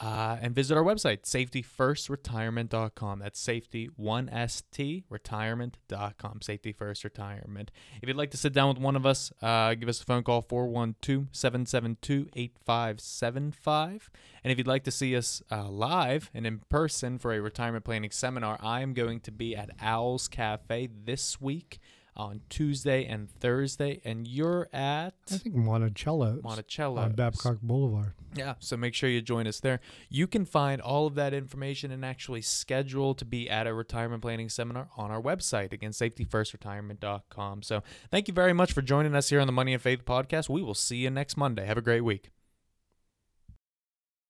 Uh, 0.00 0.36
and 0.42 0.56
visit 0.56 0.76
our 0.76 0.82
website, 0.82 1.22
safetyfirstretirement.com. 1.22 3.18
That's 3.20 3.38
safety 3.38 3.88
one 3.94 4.28
st 4.48 5.04
retirement.com. 5.08 6.42
Safety 6.42 6.72
First 6.72 7.04
Retirement. 7.04 7.70
If 8.02 8.08
you'd 8.08 8.16
like 8.16 8.32
to 8.32 8.36
sit 8.36 8.52
down 8.52 8.70
with 8.70 8.78
one 8.78 8.96
of 8.96 9.06
us, 9.06 9.32
uh, 9.40 9.74
give 9.74 9.88
us 9.88 10.02
a 10.02 10.04
phone 10.04 10.24
call 10.24 10.42
412 10.42 11.28
772 11.30 12.28
8575. 12.34 14.10
And 14.42 14.50
if 14.50 14.58
you'd 14.58 14.66
like 14.66 14.82
to 14.84 14.90
see 14.90 15.14
us 15.16 15.42
uh, 15.52 15.68
live 15.68 16.28
and 16.34 16.44
in 16.44 16.62
person 16.68 17.18
for 17.18 17.32
a 17.32 17.40
retirement 17.40 17.84
planning 17.84 18.10
seminar, 18.10 18.58
I 18.60 18.80
am 18.80 18.94
going 18.94 19.20
to 19.20 19.30
be 19.30 19.54
at 19.54 19.70
Owl's 19.80 20.26
Cafe 20.26 20.88
this 21.04 21.40
week 21.40 21.78
on 22.16 22.40
Tuesday 22.48 23.04
and 23.06 23.28
Thursday, 23.30 24.00
and 24.04 24.26
you're 24.26 24.68
at 24.72 25.14
I 25.32 25.36
think 25.36 25.54
Monticello 25.54 26.40
Monticello 26.42 27.00
on 27.00 27.12
Babcock 27.12 27.58
Boulevard. 27.62 28.14
yeah, 28.34 28.54
so 28.60 28.76
make 28.76 28.94
sure 28.94 29.08
you 29.08 29.20
join 29.22 29.46
us 29.46 29.60
there. 29.60 29.80
You 30.08 30.26
can 30.26 30.44
find 30.44 30.80
all 30.80 31.06
of 31.06 31.14
that 31.16 31.34
information 31.34 31.90
and 31.90 32.04
actually 32.04 32.42
schedule 32.42 33.14
to 33.14 33.24
be 33.24 33.48
at 33.50 33.66
a 33.66 33.74
retirement 33.74 34.22
planning 34.22 34.48
seminar 34.48 34.88
on 34.96 35.10
our 35.10 35.20
website, 35.20 35.72
again, 35.72 35.90
safetyfirstretirement.com. 35.92 37.62
So 37.62 37.82
thank 38.10 38.28
you 38.28 38.34
very 38.34 38.52
much 38.52 38.72
for 38.72 38.82
joining 38.82 39.14
us 39.14 39.30
here 39.30 39.40
on 39.40 39.46
the 39.46 39.52
Money 39.52 39.72
and 39.72 39.82
Faith 39.82 40.04
podcast. 40.04 40.48
We 40.48 40.62
will 40.62 40.74
see 40.74 40.98
you 40.98 41.10
next 41.10 41.36
Monday. 41.36 41.66
Have 41.66 41.78
a 41.78 41.82
great 41.82 42.02
week. 42.02 42.33